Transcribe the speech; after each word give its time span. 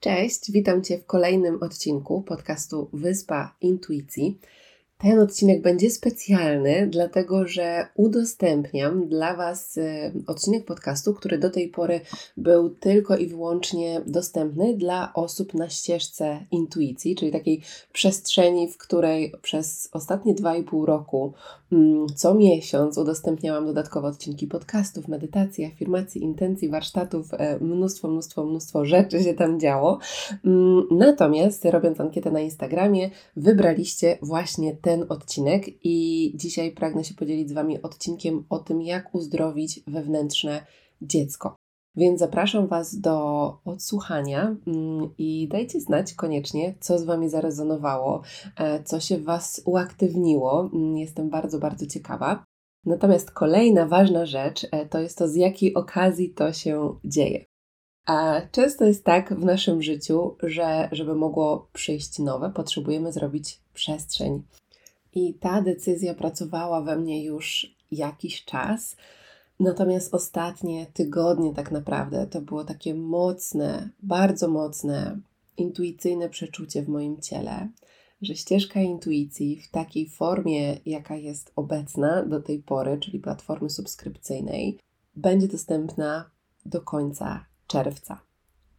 Cześć, 0.00 0.52
witam 0.52 0.82
Cię 0.82 0.98
w 0.98 1.06
kolejnym 1.06 1.62
odcinku 1.62 2.22
podcastu 2.22 2.90
Wyspa 2.92 3.54
Intuicji. 3.60 4.38
Ten 5.02 5.18
odcinek 5.18 5.62
będzie 5.62 5.90
specjalny, 5.90 6.88
dlatego 6.92 7.46
że 7.46 7.86
udostępniam 7.94 9.08
dla 9.08 9.36
Was 9.36 9.76
y, 9.76 10.12
odcinek 10.26 10.64
podcastu, 10.64 11.14
który 11.14 11.38
do 11.38 11.50
tej 11.50 11.68
pory 11.68 12.00
był 12.36 12.70
tylko 12.70 13.16
i 13.16 13.26
wyłącznie 13.26 14.00
dostępny 14.06 14.76
dla 14.76 15.12
osób 15.14 15.54
na 15.54 15.68
ścieżce 15.68 16.46
intuicji, 16.50 17.16
czyli 17.16 17.32
takiej 17.32 17.62
przestrzeni, 17.92 18.68
w 18.68 18.78
której 18.78 19.32
przez 19.42 19.88
ostatnie 19.92 20.34
2,5 20.34 20.84
roku 20.84 21.32
mm, 21.72 22.06
co 22.16 22.34
miesiąc 22.34 22.98
udostępniałam 22.98 23.66
dodatkowe 23.66 24.08
odcinki 24.08 24.46
podcastów, 24.46 25.08
medytacji, 25.08 25.64
afirmacji, 25.64 26.22
intencji, 26.22 26.68
warsztatów, 26.68 27.34
e, 27.34 27.58
mnóstwo, 27.60 28.08
mnóstwo, 28.08 28.44
mnóstwo 28.44 28.84
rzeczy 28.84 29.22
się 29.22 29.34
tam 29.34 29.60
działo. 29.60 29.98
Mm, 30.44 30.82
natomiast 30.90 31.64
robiąc 31.64 32.00
ankietę 32.00 32.30
na 32.30 32.40
Instagramie, 32.40 33.10
wybraliście 33.36 34.18
właśnie 34.22 34.76
ten 34.76 34.89
ten 34.90 35.06
odcinek 35.08 35.66
i 35.84 36.32
dzisiaj 36.34 36.72
pragnę 36.72 37.04
się 37.04 37.14
podzielić 37.14 37.48
z 37.48 37.52
Wami 37.52 37.82
odcinkiem 37.82 38.44
o 38.48 38.58
tym, 38.58 38.82
jak 38.82 39.14
uzdrowić 39.14 39.80
wewnętrzne 39.86 40.66
dziecko. 41.02 41.56
Więc 41.96 42.20
zapraszam 42.20 42.66
Was 42.66 43.00
do 43.00 43.16
odsłuchania 43.64 44.56
mm, 44.66 45.10
i 45.18 45.48
dajcie 45.48 45.80
znać 45.80 46.14
koniecznie, 46.14 46.74
co 46.80 46.98
z 46.98 47.04
Wami 47.04 47.28
zarezonowało, 47.28 48.22
e, 48.56 48.82
co 48.82 49.00
się 49.00 49.18
w 49.18 49.24
Was 49.24 49.62
uaktywniło. 49.64 50.70
Mm, 50.72 50.96
jestem 50.96 51.30
bardzo, 51.30 51.58
bardzo 51.58 51.86
ciekawa. 51.86 52.44
Natomiast 52.86 53.30
kolejna 53.30 53.86
ważna 53.86 54.26
rzecz 54.26 54.66
e, 54.72 54.86
to 54.86 54.98
jest 54.98 55.18
to, 55.18 55.28
z 55.28 55.34
jakiej 55.34 55.74
okazji 55.74 56.30
to 56.30 56.52
się 56.52 56.94
dzieje. 57.04 57.44
A 58.06 58.40
często 58.52 58.84
jest 58.84 59.04
tak 59.04 59.34
w 59.34 59.44
naszym 59.44 59.82
życiu, 59.82 60.36
że 60.42 60.88
żeby 60.92 61.14
mogło 61.14 61.68
przyjść 61.72 62.18
nowe, 62.18 62.50
potrzebujemy 62.50 63.12
zrobić 63.12 63.60
przestrzeń. 63.74 64.42
I 65.14 65.34
ta 65.34 65.62
decyzja 65.62 66.14
pracowała 66.14 66.82
we 66.82 66.96
mnie 66.96 67.24
już 67.24 67.76
jakiś 67.90 68.44
czas. 68.44 68.96
Natomiast 69.60 70.14
ostatnie 70.14 70.86
tygodnie, 70.86 71.54
tak 71.54 71.70
naprawdę, 71.70 72.26
to 72.26 72.40
było 72.40 72.64
takie 72.64 72.94
mocne, 72.94 73.90
bardzo 74.02 74.48
mocne, 74.48 75.20
intuicyjne 75.56 76.28
przeczucie 76.28 76.82
w 76.82 76.88
moim 76.88 77.20
ciele, 77.20 77.68
że 78.22 78.36
ścieżka 78.36 78.80
intuicji 78.80 79.56
w 79.56 79.70
takiej 79.70 80.08
formie, 80.08 80.76
jaka 80.86 81.16
jest 81.16 81.52
obecna 81.56 82.22
do 82.22 82.40
tej 82.40 82.62
pory, 82.62 82.98
czyli 82.98 83.18
platformy 83.18 83.70
subskrypcyjnej, 83.70 84.78
będzie 85.16 85.48
dostępna 85.48 86.30
do 86.66 86.80
końca 86.80 87.44
czerwca 87.66 88.29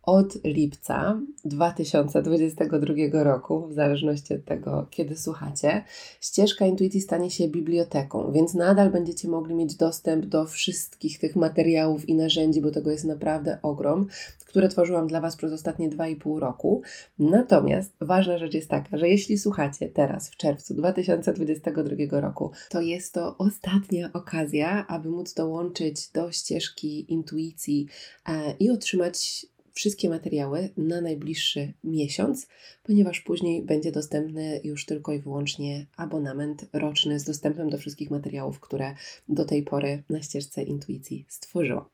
od 0.03 0.43
lipca 0.43 1.21
2022 1.45 3.23
roku, 3.23 3.67
w 3.67 3.73
zależności 3.73 4.33
od 4.33 4.45
tego, 4.45 4.87
kiedy 4.89 5.17
słuchacie, 5.17 5.83
ścieżka 6.21 6.65
intuicji 6.65 7.01
stanie 7.01 7.31
się 7.31 7.47
biblioteką, 7.47 8.31
więc 8.31 8.53
nadal 8.53 8.91
będziecie 8.91 9.27
mogli 9.27 9.55
mieć 9.55 9.75
dostęp 9.75 10.25
do 10.25 10.45
wszystkich 10.45 11.19
tych 11.19 11.35
materiałów 11.35 12.09
i 12.09 12.15
narzędzi, 12.15 12.61
bo 12.61 12.71
tego 12.71 12.91
jest 12.91 13.05
naprawdę 13.05 13.57
ogrom, 13.61 14.07
które 14.45 14.69
tworzyłam 14.69 15.07
dla 15.07 15.21
Was 15.21 15.35
przez 15.35 15.53
ostatnie 15.53 15.89
2,5 15.89 16.39
roku. 16.39 16.81
Natomiast 17.19 17.93
ważna 18.01 18.37
rzecz 18.37 18.53
jest 18.53 18.69
taka, 18.69 18.97
że 18.97 19.09
jeśli 19.09 19.37
słuchacie 19.37 19.89
teraz 19.89 20.29
w 20.29 20.37
czerwcu 20.37 20.73
2022 20.73 22.19
roku, 22.21 22.51
to 22.69 22.81
jest 22.81 23.13
to 23.13 23.37
ostatnia 23.37 24.09
okazja, 24.13 24.87
aby 24.87 25.09
móc 25.09 25.33
dołączyć 25.33 26.09
do 26.09 26.31
ścieżki 26.31 27.13
intuicji 27.13 27.87
e, 28.29 28.53
i 28.59 28.69
otrzymać 28.69 29.45
wszystkie 29.73 30.09
materiały 30.09 30.69
na 30.77 31.01
najbliższy 31.01 31.73
miesiąc, 31.83 32.47
ponieważ 32.83 33.21
później 33.21 33.65
będzie 33.65 33.91
dostępny 33.91 34.61
już 34.63 34.85
tylko 34.85 35.13
i 35.13 35.19
wyłącznie 35.19 35.85
abonament 35.97 36.65
roczny 36.73 37.19
z 37.19 37.23
dostępem 37.23 37.69
do 37.69 37.77
wszystkich 37.77 38.11
materiałów, 38.11 38.59
które 38.59 38.95
do 39.29 39.45
tej 39.45 39.63
pory 39.63 40.03
na 40.09 40.21
ścieżce 40.21 40.63
intuicji 40.63 41.25
stworzyłam. 41.29 41.85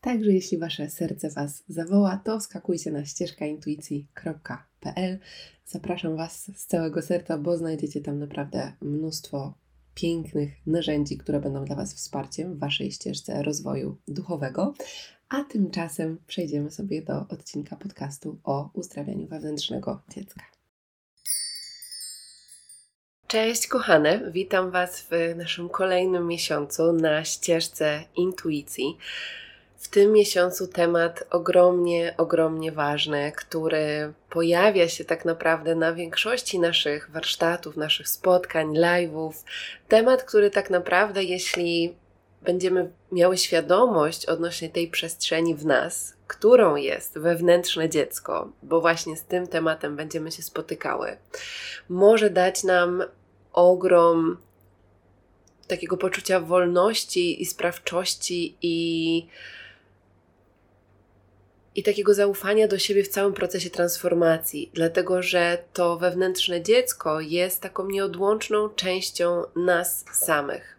Także 0.00 0.32
jeśli 0.32 0.58
Wasze 0.58 0.90
serce 0.90 1.30
Was 1.30 1.64
zawoła, 1.68 2.20
to 2.24 2.40
skakujcie 2.40 2.90
na 2.90 3.04
ścieżkaintuicji.pl. 3.04 5.18
Zapraszam 5.66 6.16
Was 6.16 6.50
z 6.54 6.66
całego 6.66 7.02
serca, 7.02 7.38
bo 7.38 7.56
znajdziecie 7.56 8.00
tam 8.00 8.18
naprawdę 8.18 8.72
mnóstwo 8.80 9.54
pięknych 9.94 10.66
narzędzi, 10.66 11.18
które 11.18 11.40
będą 11.40 11.64
dla 11.64 11.76
Was 11.76 11.94
wsparciem 11.94 12.54
w 12.54 12.58
Waszej 12.58 12.92
ścieżce 12.92 13.42
rozwoju 13.42 13.96
duchowego. 14.08 14.74
A 15.28 15.44
tymczasem 15.44 16.18
przejdziemy 16.26 16.70
sobie 16.70 17.02
do 17.02 17.26
odcinka 17.28 17.76
podcastu 17.76 18.38
o 18.44 18.70
uzdrawianiu 18.74 19.26
wewnętrznego 19.26 20.02
dziecka. 20.08 20.42
Cześć 23.26 23.66
kochane, 23.66 24.30
witam 24.30 24.70
Was 24.70 25.06
w 25.10 25.36
naszym 25.36 25.68
kolejnym 25.68 26.26
miesiącu 26.26 26.92
na 26.92 27.24
ścieżce 27.24 28.04
intuicji. 28.16 28.98
W 29.76 29.88
tym 29.88 30.12
miesiącu 30.12 30.66
temat 30.66 31.24
ogromnie, 31.30 32.14
ogromnie 32.16 32.72
ważny, 32.72 33.32
który 33.36 34.12
pojawia 34.30 34.88
się 34.88 35.04
tak 35.04 35.24
naprawdę 35.24 35.74
na 35.74 35.92
większości 35.92 36.58
naszych 36.58 37.10
warsztatów, 37.10 37.76
naszych 37.76 38.08
spotkań, 38.08 38.74
live'ów. 38.74 39.32
Temat, 39.88 40.22
który 40.22 40.50
tak 40.50 40.70
naprawdę, 40.70 41.24
jeśli 41.24 41.94
będziemy 42.42 42.92
miały 43.12 43.38
świadomość 43.38 44.26
odnośnie 44.26 44.70
tej 44.70 44.88
przestrzeni 44.88 45.54
w 45.54 45.66
nas, 45.66 46.14
którą 46.26 46.76
jest 46.76 47.18
wewnętrzne 47.18 47.88
dziecko, 47.88 48.52
bo 48.62 48.80
właśnie 48.80 49.16
z 49.16 49.24
tym 49.24 49.46
tematem 49.46 49.96
będziemy 49.96 50.32
się 50.32 50.42
spotykały, 50.42 51.16
może 51.88 52.30
dać 52.30 52.64
nam 52.64 53.02
ogrom 53.52 54.36
takiego 55.68 55.96
poczucia 55.96 56.40
wolności 56.40 57.42
i 57.42 57.46
sprawczości 57.46 58.56
i 58.62 59.26
i 61.76 61.82
takiego 61.82 62.14
zaufania 62.14 62.68
do 62.68 62.78
siebie 62.78 63.04
w 63.04 63.08
całym 63.08 63.32
procesie 63.32 63.70
transformacji, 63.70 64.70
dlatego 64.74 65.22
że 65.22 65.64
to 65.72 65.96
wewnętrzne 65.96 66.62
dziecko 66.62 67.20
jest 67.20 67.60
taką 67.60 67.86
nieodłączną 67.86 68.68
częścią 68.68 69.42
nas 69.56 70.04
samych. 70.12 70.78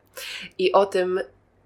I 0.58 0.72
o 0.72 0.86
tym, 0.86 1.20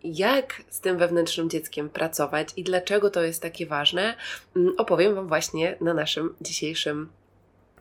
jak 0.04 0.62
z 0.70 0.80
tym 0.80 0.98
wewnętrznym 0.98 1.50
dzieckiem 1.50 1.90
pracować 1.90 2.50
i 2.56 2.64
dlaczego 2.64 3.10
to 3.10 3.24
jest 3.24 3.42
takie 3.42 3.66
ważne, 3.66 4.16
mm, 4.56 4.74
opowiem 4.78 5.16
Wam 5.16 5.28
właśnie 5.28 5.78
na 5.82 5.94
naszym 5.94 6.36
dzisiejszym 6.42 7.10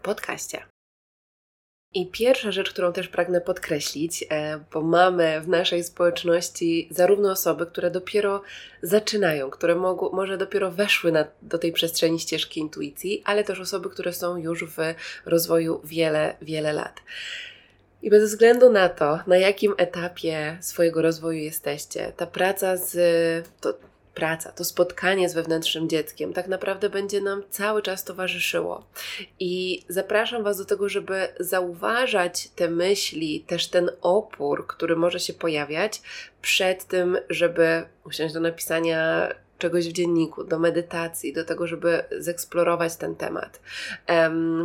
podcaście. 0.03 0.63
I 1.95 2.07
pierwsza 2.07 2.53
rzecz, 2.53 2.71
którą 2.71 2.93
też 2.93 3.09
pragnę 3.09 3.41
podkreślić, 3.41 4.25
e, 4.31 4.61
bo 4.73 4.83
mamy 4.83 5.41
w 5.41 5.49
naszej 5.49 5.85
społeczności 5.85 6.89
zarówno 6.91 7.31
osoby, 7.31 7.67
które 7.67 7.91
dopiero 7.91 8.43
zaczynają, 8.83 9.51
które 9.51 9.75
mogą, 9.75 10.11
może 10.13 10.39
dopiero 10.39 10.71
weszły 10.71 11.13
na, 11.13 11.25
do 11.43 11.59
tej 11.59 11.73
przestrzeni 11.73 12.21
ścieżki 12.21 12.61
intuicji, 12.61 13.23
ale 13.25 13.45
też 13.45 13.61
osoby, 13.61 13.91
które 13.91 14.13
są 14.13 14.37
już 14.37 14.65
w 14.65 14.77
rozwoju 15.25 15.81
wiele, 15.85 16.37
wiele 16.43 16.73
lat. 16.73 17.01
I 18.03 18.11
bez 18.11 18.25
względu 18.25 18.71
na 18.71 18.89
to, 18.89 19.19
na 19.27 19.37
jakim 19.37 19.75
etapie 19.77 20.59
swojego 20.61 21.03
rozwoju 21.03 21.39
jesteście, 21.39 22.13
ta 22.17 22.27
praca 22.27 22.77
z. 22.77 23.49
To, 23.61 23.75
praca, 24.15 24.53
to 24.53 24.65
spotkanie 24.65 25.29
z 25.29 25.35
wewnętrznym 25.35 25.89
dzieckiem 25.89 26.33
tak 26.33 26.49
naprawdę 26.49 26.91
będzie 26.91 27.21
nam 27.21 27.43
cały 27.51 27.83
czas 27.83 28.05
towarzyszyło. 28.05 28.87
I 29.41 29.83
zapraszam 29.89 30.43
Was 30.43 30.59
do 30.59 30.65
tego, 30.65 30.89
żeby 30.89 31.29
zauważać 31.41 32.49
te 32.49 32.69
myśli, 32.69 33.45
też 33.47 33.69
ten 33.69 33.91
opór, 34.03 34.67
który 34.67 34.97
może 34.97 35.21
się 35.21 35.33
pojawiać 35.33 36.03
przed 36.43 36.85
tym, 36.85 37.19
żeby 37.31 37.83
usiąść 38.05 38.35
do 38.35 38.41
napisania 38.41 39.29
czegoś 39.61 39.89
w 39.89 39.93
dzienniku, 39.93 40.45
do 40.45 40.59
medytacji, 40.59 41.33
do 41.33 41.45
tego, 41.45 41.67
żeby 41.67 42.05
zeksplorować 42.19 42.97
ten 42.97 43.17
temat. 43.17 43.61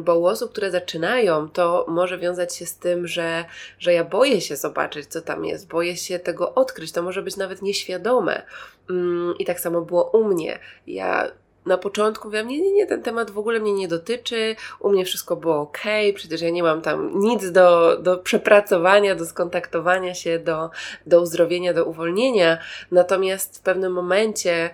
Bo 0.02 0.20
u 0.20 0.26
osób, 0.26 0.52
które 0.52 0.72
zaczynają, 0.72 1.50
to 1.50 1.86
może 1.88 2.18
wiązać 2.18 2.56
się 2.56 2.66
z 2.66 2.78
tym, 2.78 3.08
że, 3.08 3.46
że 3.80 3.94
ja 3.94 4.04
boję 4.04 4.42
się 4.42 4.56
zobaczyć, 4.56 5.08
co 5.08 5.22
tam 5.22 5.46
jest, 5.46 5.68
boję 5.68 5.98
się 5.98 6.20
tego 6.20 6.56
odkryć, 6.56 6.92
to 6.92 7.04
może 7.04 7.22
być 7.22 7.38
nawet 7.38 7.62
nieświadome. 7.62 8.42
Mm, 8.90 9.34
I 9.40 9.46
tak 9.46 9.60
samo 9.60 9.82
było 9.82 10.04
u 10.04 10.24
mnie. 10.24 10.60
Ja 10.88 11.32
na 11.66 11.78
początku 11.78 12.28
mówiłam, 12.28 12.48
nie, 12.48 12.62
nie, 12.62 12.72
nie, 12.72 12.86
ten 12.86 13.04
temat 13.04 13.32
w 13.32 13.38
ogóle 13.38 13.60
mnie 13.60 13.74
nie 13.74 13.88
dotyczy, 13.88 14.56
u 14.80 14.90
mnie 14.90 15.06
wszystko 15.06 15.36
było 15.36 15.62
ok, 15.62 15.82
przecież 16.16 16.42
ja 16.42 16.50
nie 16.50 16.64
mam 16.64 16.82
tam 16.82 17.20
nic 17.20 17.52
do, 17.52 17.98
do 17.98 18.18
przepracowania, 18.18 19.16
do 19.16 19.26
skontaktowania 19.26 20.14
się, 20.14 20.40
do, 20.40 20.70
do 21.06 21.22
uzdrowienia, 21.22 21.74
do 21.74 21.86
uwolnienia. 21.86 22.58
Natomiast 22.92 23.58
w 23.58 23.62
pewnym 23.62 23.94
momencie 23.94 24.70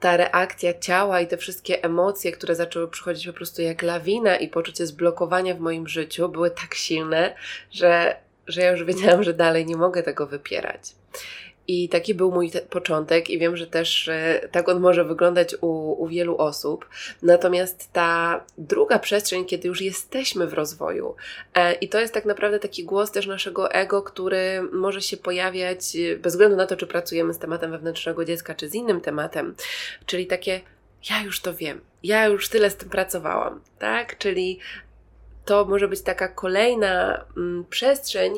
ta 0.00 0.16
reakcja 0.16 0.78
ciała 0.78 1.20
i 1.20 1.26
te 1.26 1.36
wszystkie 1.36 1.84
emocje, 1.84 2.32
które 2.32 2.54
zaczęły 2.54 2.88
przychodzić 2.88 3.26
po 3.26 3.32
prostu 3.32 3.62
jak 3.62 3.82
lawina 3.82 4.36
i 4.36 4.48
poczucie 4.48 4.86
zblokowania 4.86 5.54
w 5.54 5.60
moim 5.60 5.88
życiu 5.88 6.28
były 6.28 6.50
tak 6.50 6.74
silne, 6.74 7.34
że, 7.72 8.16
że 8.46 8.60
ja 8.60 8.70
już 8.70 8.84
wiedziałam, 8.84 9.22
że 9.22 9.34
dalej 9.34 9.66
nie 9.66 9.76
mogę 9.76 10.02
tego 10.02 10.26
wypierać. 10.26 10.80
I 11.68 11.88
taki 11.88 12.14
był 12.14 12.32
mój 12.32 12.50
początek, 12.70 13.30
i 13.30 13.38
wiem, 13.38 13.56
że 13.56 13.66
też 13.66 14.08
e, 14.08 14.48
tak 14.52 14.68
on 14.68 14.80
może 14.80 15.04
wyglądać 15.04 15.56
u, 15.60 16.02
u 16.02 16.08
wielu 16.08 16.36
osób. 16.36 16.88
Natomiast 17.22 17.92
ta 17.92 18.44
druga 18.58 18.98
przestrzeń, 18.98 19.44
kiedy 19.44 19.68
już 19.68 19.80
jesteśmy 19.80 20.46
w 20.46 20.52
rozwoju, 20.52 21.14
e, 21.54 21.72
i 21.72 21.88
to 21.88 22.00
jest 22.00 22.14
tak 22.14 22.24
naprawdę 22.24 22.58
taki 22.58 22.84
głos 22.84 23.10
też 23.10 23.26
naszego 23.26 23.72
ego, 23.72 24.02
który 24.02 24.62
może 24.72 25.02
się 25.02 25.16
pojawiać 25.16 25.96
e, 25.96 26.16
bez 26.16 26.32
względu 26.32 26.56
na 26.56 26.66
to, 26.66 26.76
czy 26.76 26.86
pracujemy 26.86 27.34
z 27.34 27.38
tematem 27.38 27.70
wewnętrznego 27.70 28.24
dziecka, 28.24 28.54
czy 28.54 28.68
z 28.68 28.74
innym 28.74 29.00
tematem, 29.00 29.54
czyli 30.06 30.26
takie 30.26 30.60
ja 31.10 31.22
już 31.22 31.40
to 31.40 31.54
wiem, 31.54 31.80
ja 32.02 32.26
już 32.26 32.48
tyle 32.48 32.70
z 32.70 32.76
tym 32.76 32.90
pracowałam, 32.90 33.60
tak? 33.78 34.18
Czyli 34.18 34.58
to 35.44 35.64
może 35.64 35.88
być 35.88 36.02
taka 36.02 36.28
kolejna 36.28 37.24
mm, 37.36 37.64
przestrzeń, 37.70 38.32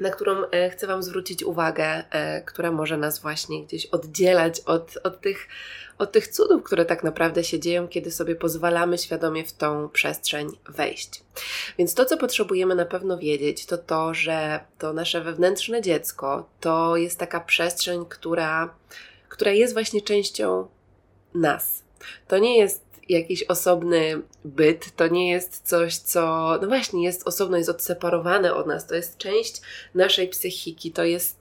na 0.00 0.10
którą 0.10 0.44
e, 0.50 0.70
chcę 0.70 0.86
Wam 0.86 1.02
zwrócić 1.02 1.42
uwagę, 1.42 2.04
e, 2.10 2.42
która 2.42 2.72
może 2.72 2.96
nas 2.96 3.18
właśnie 3.18 3.64
gdzieś 3.64 3.86
oddzielać 3.86 4.60
od, 4.60 4.98
od, 5.04 5.20
tych, 5.20 5.48
od 5.98 6.12
tych 6.12 6.28
cudów, 6.28 6.62
które 6.62 6.84
tak 6.84 7.04
naprawdę 7.04 7.44
się 7.44 7.60
dzieją, 7.60 7.88
kiedy 7.88 8.10
sobie 8.10 8.36
pozwalamy 8.36 8.98
świadomie 8.98 9.44
w 9.44 9.52
tą 9.52 9.88
przestrzeń 9.88 10.48
wejść. 10.68 11.22
Więc 11.78 11.94
to, 11.94 12.04
co 12.04 12.16
potrzebujemy 12.16 12.74
na 12.74 12.84
pewno 12.84 13.18
wiedzieć, 13.18 13.66
to 13.66 13.78
to, 13.78 14.14
że 14.14 14.60
to 14.78 14.92
nasze 14.92 15.20
wewnętrzne 15.20 15.82
dziecko 15.82 16.48
to 16.60 16.96
jest 16.96 17.18
taka 17.18 17.40
przestrzeń, 17.40 18.04
która, 18.08 18.74
która 19.28 19.52
jest 19.52 19.72
właśnie 19.72 20.02
częścią 20.02 20.68
nas. 21.34 21.82
To 22.28 22.38
nie 22.38 22.58
jest 22.58 22.89
jakiś 23.10 23.42
osobny 23.42 24.22
byt, 24.44 24.96
to 24.96 25.08
nie 25.08 25.30
jest 25.30 25.68
coś, 25.68 25.96
co, 25.96 26.20
no 26.62 26.68
właśnie, 26.68 27.04
jest 27.04 27.28
osobno, 27.28 27.56
jest 27.56 27.70
odseparowane 27.70 28.54
od 28.54 28.66
nas, 28.66 28.86
to 28.86 28.94
jest 28.94 29.18
część 29.18 29.60
naszej 29.94 30.28
psychiki, 30.28 30.92
to 30.92 31.04
jest 31.04 31.40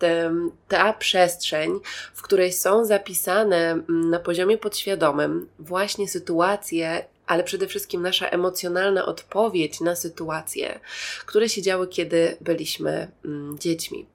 ta 0.67 0.93
przestrzeń, 0.93 1.79
w 2.13 2.21
której 2.21 2.53
są 2.53 2.85
zapisane 2.85 3.83
um, 3.89 4.09
na 4.09 4.19
poziomie 4.19 4.57
podświadomym 4.57 5.47
właśnie 5.59 6.07
sytuacje, 6.07 7.05
ale 7.27 7.43
przede 7.43 7.67
wszystkim 7.67 8.01
nasza 8.01 8.29
emocjonalna 8.29 9.05
odpowiedź 9.05 9.81
na 9.81 9.95
sytuacje, 9.95 10.79
które 11.25 11.49
się 11.49 11.61
działy, 11.61 11.87
kiedy 11.87 12.37
byliśmy 12.41 13.11
um, 13.25 13.57
dziećmi. 13.59 14.05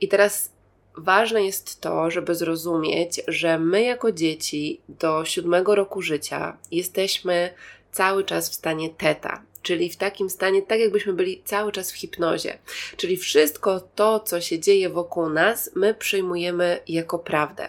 I 0.00 0.08
teraz 0.08 0.53
ważne 0.96 1.44
jest 1.44 1.80
to, 1.80 2.10
żeby 2.10 2.34
zrozumieć, 2.34 3.20
że 3.28 3.58
my 3.58 3.82
jako 3.82 4.12
dzieci 4.12 4.80
do 4.88 5.24
siódmego 5.24 5.74
roku 5.74 6.02
życia 6.02 6.56
jesteśmy 6.70 7.54
cały 7.92 8.24
czas 8.24 8.50
w 8.50 8.54
stanie 8.54 8.90
teta, 8.90 9.42
czyli 9.62 9.90
w 9.90 9.96
takim 9.96 10.30
stanie, 10.30 10.62
tak 10.62 10.80
jakbyśmy 10.80 11.12
byli 11.12 11.42
cały 11.44 11.72
czas 11.72 11.92
w 11.92 11.96
hipnozie. 11.96 12.58
Czyli 12.96 13.16
wszystko 13.16 13.80
to, 13.80 14.20
co 14.20 14.40
się 14.40 14.58
dzieje 14.58 14.88
wokół 14.88 15.28
nas, 15.28 15.70
my 15.74 15.94
przyjmujemy 15.94 16.80
jako 16.88 17.18
prawdę. 17.18 17.68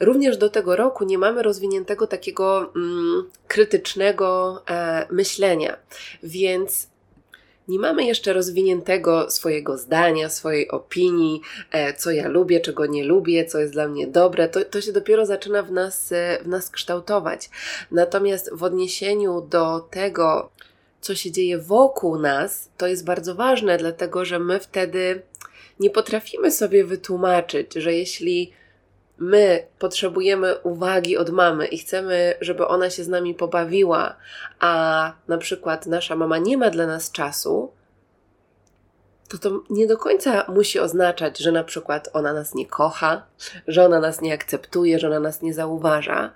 Również 0.00 0.36
do 0.36 0.48
tego 0.48 0.76
roku 0.76 1.04
nie 1.04 1.18
mamy 1.18 1.42
rozwiniętego 1.42 2.06
takiego 2.06 2.72
mm, 2.76 3.30
krytycznego 3.48 4.62
e, 4.70 5.06
myślenia, 5.10 5.76
więc 6.22 6.91
nie 7.68 7.78
mamy 7.78 8.04
jeszcze 8.04 8.32
rozwiniętego 8.32 9.30
swojego 9.30 9.78
zdania, 9.78 10.28
swojej 10.28 10.70
opinii, 10.70 11.40
e, 11.70 11.94
co 11.94 12.10
ja 12.10 12.28
lubię, 12.28 12.60
czego 12.60 12.86
nie 12.86 13.04
lubię, 13.04 13.44
co 13.44 13.58
jest 13.58 13.72
dla 13.72 13.88
mnie 13.88 14.06
dobre. 14.06 14.48
To, 14.48 14.64
to 14.64 14.80
się 14.80 14.92
dopiero 14.92 15.26
zaczyna 15.26 15.62
w 15.62 15.72
nas, 15.72 16.12
e, 16.12 16.38
w 16.42 16.48
nas 16.48 16.70
kształtować. 16.70 17.50
Natomiast 17.90 18.50
w 18.52 18.62
odniesieniu 18.62 19.40
do 19.40 19.80
tego, 19.80 20.50
co 21.00 21.14
się 21.14 21.30
dzieje 21.30 21.58
wokół 21.58 22.18
nas, 22.18 22.68
to 22.76 22.86
jest 22.86 23.04
bardzo 23.04 23.34
ważne, 23.34 23.78
dlatego 23.78 24.24
że 24.24 24.38
my 24.38 24.60
wtedy 24.60 25.22
nie 25.80 25.90
potrafimy 25.90 26.50
sobie 26.50 26.84
wytłumaczyć, 26.84 27.74
że 27.74 27.94
jeśli 27.94 28.52
my 29.22 29.66
potrzebujemy 29.78 30.58
uwagi 30.58 31.16
od 31.16 31.30
mamy 31.30 31.66
i 31.66 31.78
chcemy, 31.78 32.34
żeby 32.40 32.66
ona 32.66 32.90
się 32.90 33.04
z 33.04 33.08
nami 33.08 33.34
pobawiła, 33.34 34.16
a 34.60 35.12
na 35.28 35.38
przykład 35.38 35.86
nasza 35.86 36.16
mama 36.16 36.38
nie 36.38 36.56
ma 36.56 36.70
dla 36.70 36.86
nas 36.86 37.10
czasu, 37.10 37.72
to 39.28 39.38
to 39.38 39.62
nie 39.70 39.86
do 39.86 39.96
końca 39.96 40.44
musi 40.48 40.80
oznaczać, 40.80 41.38
że 41.38 41.52
na 41.52 41.64
przykład 41.64 42.08
ona 42.12 42.32
nas 42.32 42.54
nie 42.54 42.66
kocha, 42.66 43.22
że 43.68 43.84
ona 43.84 44.00
nas 44.00 44.20
nie 44.20 44.34
akceptuje, 44.34 44.98
że 44.98 45.06
ona 45.06 45.20
nas 45.20 45.42
nie 45.42 45.54
zauważa, 45.54 46.32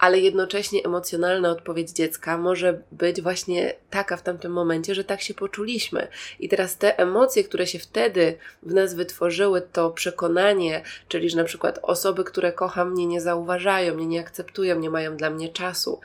ale 0.00 0.18
jednocześnie 0.18 0.84
emocjonalna 0.84 1.50
odpowiedź 1.50 1.90
dziecka 1.90 2.38
może 2.38 2.80
być 2.92 3.22
właśnie 3.22 3.74
taka 3.90 4.16
w 4.16 4.22
tamtym 4.22 4.52
momencie, 4.52 4.94
że 4.94 5.04
tak 5.04 5.20
się 5.20 5.34
poczuliśmy. 5.34 6.08
I 6.40 6.48
teraz 6.48 6.76
te 6.78 6.98
emocje, 6.98 7.44
które 7.44 7.66
się 7.66 7.78
wtedy 7.78 8.38
w 8.62 8.74
nas 8.74 8.94
wytworzyły, 8.94 9.62
to 9.72 9.90
przekonanie, 9.90 10.82
czyli 11.08 11.30
że 11.30 11.36
na 11.36 11.44
przykład 11.44 11.78
osoby, 11.82 12.24
które 12.24 12.52
kocham, 12.52 12.90
mnie 12.90 13.06
nie 13.06 13.20
zauważają, 13.20 13.94
mnie 13.94 14.06
nie 14.06 14.20
akceptują, 14.20 14.78
nie 14.78 14.90
mają 14.90 15.16
dla 15.16 15.30
mnie 15.30 15.48
czasu. 15.48 16.00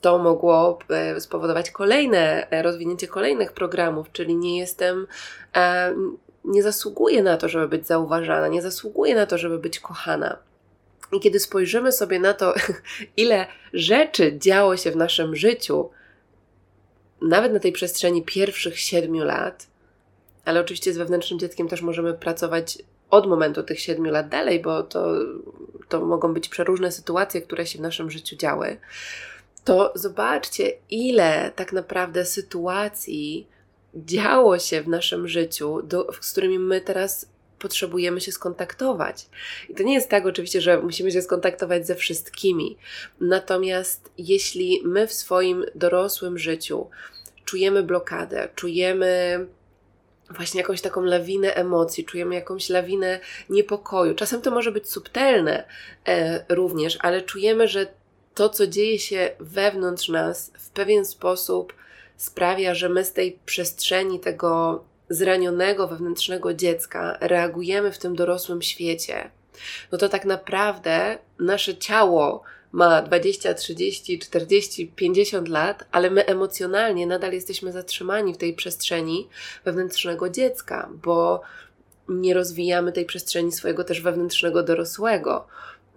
To 0.00 0.18
mogło 0.18 0.78
e, 0.90 1.20
spowodować 1.20 1.70
kolejne, 1.70 2.50
e, 2.50 2.62
rozwinięcie 2.62 3.08
kolejnych 3.08 3.52
programów, 3.52 4.12
czyli 4.12 4.36
nie 4.36 4.58
jestem, 4.58 5.06
e, 5.56 5.94
nie 6.44 6.62
zasługuję 6.62 7.22
na 7.22 7.36
to, 7.36 7.48
żeby 7.48 7.68
być 7.68 7.86
zauważana, 7.86 8.48
nie 8.48 8.62
zasługuję 8.62 9.14
na 9.14 9.26
to, 9.26 9.38
żeby 9.38 9.58
być 9.58 9.80
kochana. 9.80 10.47
I 11.12 11.20
kiedy 11.20 11.40
spojrzymy 11.40 11.92
sobie 11.92 12.20
na 12.20 12.34
to, 12.34 12.54
ile 13.16 13.46
rzeczy 13.72 14.38
działo 14.38 14.76
się 14.76 14.90
w 14.90 14.96
naszym 14.96 15.36
życiu, 15.36 15.90
nawet 17.22 17.52
na 17.52 17.60
tej 17.60 17.72
przestrzeni 17.72 18.22
pierwszych 18.22 18.80
siedmiu 18.80 19.24
lat, 19.24 19.66
ale 20.44 20.60
oczywiście 20.60 20.92
z 20.92 20.98
wewnętrznym 20.98 21.40
dzieckiem 21.40 21.68
też 21.68 21.82
możemy 21.82 22.14
pracować 22.14 22.78
od 23.10 23.26
momentu 23.26 23.62
tych 23.62 23.80
siedmiu 23.80 24.10
lat 24.10 24.28
dalej, 24.28 24.62
bo 24.62 24.82
to, 24.82 25.14
to 25.88 26.06
mogą 26.06 26.34
być 26.34 26.48
przeróżne 26.48 26.92
sytuacje, 26.92 27.42
które 27.42 27.66
się 27.66 27.78
w 27.78 27.82
naszym 27.82 28.10
życiu 28.10 28.36
działy, 28.36 28.76
to 29.64 29.92
zobaczcie, 29.94 30.72
ile 30.90 31.52
tak 31.56 31.72
naprawdę 31.72 32.24
sytuacji 32.24 33.46
działo 33.94 34.58
się 34.58 34.82
w 34.82 34.88
naszym 34.88 35.28
życiu, 35.28 35.82
do, 35.82 36.12
z 36.20 36.32
którymi 36.32 36.58
my 36.58 36.80
teraz 36.80 37.28
potrzebujemy 37.58 38.20
się 38.20 38.32
skontaktować. 38.32 39.26
I 39.68 39.74
to 39.74 39.82
nie 39.82 39.94
jest 39.94 40.08
tak 40.08 40.26
oczywiście, 40.26 40.60
że 40.60 40.82
musimy 40.82 41.10
się 41.10 41.22
skontaktować 41.22 41.86
ze 41.86 41.94
wszystkimi. 41.94 42.76
Natomiast 43.20 44.10
jeśli 44.18 44.82
my 44.84 45.06
w 45.06 45.12
swoim 45.12 45.64
dorosłym 45.74 46.38
życiu 46.38 46.86
czujemy 47.44 47.82
blokadę, 47.82 48.48
czujemy 48.54 49.46
właśnie 50.30 50.60
jakąś 50.60 50.80
taką 50.80 51.02
lawinę 51.02 51.54
emocji, 51.54 52.04
czujemy 52.04 52.34
jakąś 52.34 52.68
lawinę 52.68 53.20
niepokoju. 53.50 54.14
Czasem 54.14 54.42
to 54.42 54.50
może 54.50 54.72
być 54.72 54.90
subtelne 54.90 55.64
e, 56.06 56.44
również, 56.48 56.98
ale 57.00 57.22
czujemy, 57.22 57.68
że 57.68 57.86
to, 58.34 58.48
co 58.48 58.66
dzieje 58.66 58.98
się 58.98 59.30
wewnątrz 59.40 60.08
nas, 60.08 60.52
w 60.58 60.70
pewien 60.70 61.04
sposób 61.04 61.74
sprawia, 62.16 62.74
że 62.74 62.88
my 62.88 63.04
z 63.04 63.12
tej 63.12 63.38
przestrzeni 63.46 64.20
tego 64.20 64.84
zranionego 65.10 65.88
wewnętrznego 65.88 66.54
dziecka 66.54 67.18
reagujemy 67.20 67.92
w 67.92 67.98
tym 67.98 68.16
dorosłym 68.16 68.62
świecie, 68.62 69.30
no 69.92 69.98
to 69.98 70.08
tak 70.08 70.24
naprawdę 70.24 71.18
nasze 71.38 71.76
ciało 71.76 72.42
ma 72.72 73.02
20, 73.02 73.54
30, 73.54 74.18
40, 74.18 74.92
50 74.96 75.48
lat, 75.48 75.84
ale 75.92 76.10
my 76.10 76.26
emocjonalnie 76.26 77.06
nadal 77.06 77.32
jesteśmy 77.32 77.72
zatrzymani 77.72 78.34
w 78.34 78.38
tej 78.38 78.54
przestrzeni 78.54 79.28
wewnętrznego 79.64 80.30
dziecka, 80.30 80.88
bo 81.02 81.40
nie 82.08 82.34
rozwijamy 82.34 82.92
tej 82.92 83.04
przestrzeni 83.04 83.52
swojego 83.52 83.84
też 83.84 84.00
wewnętrznego 84.00 84.62
dorosłego, 84.62 85.46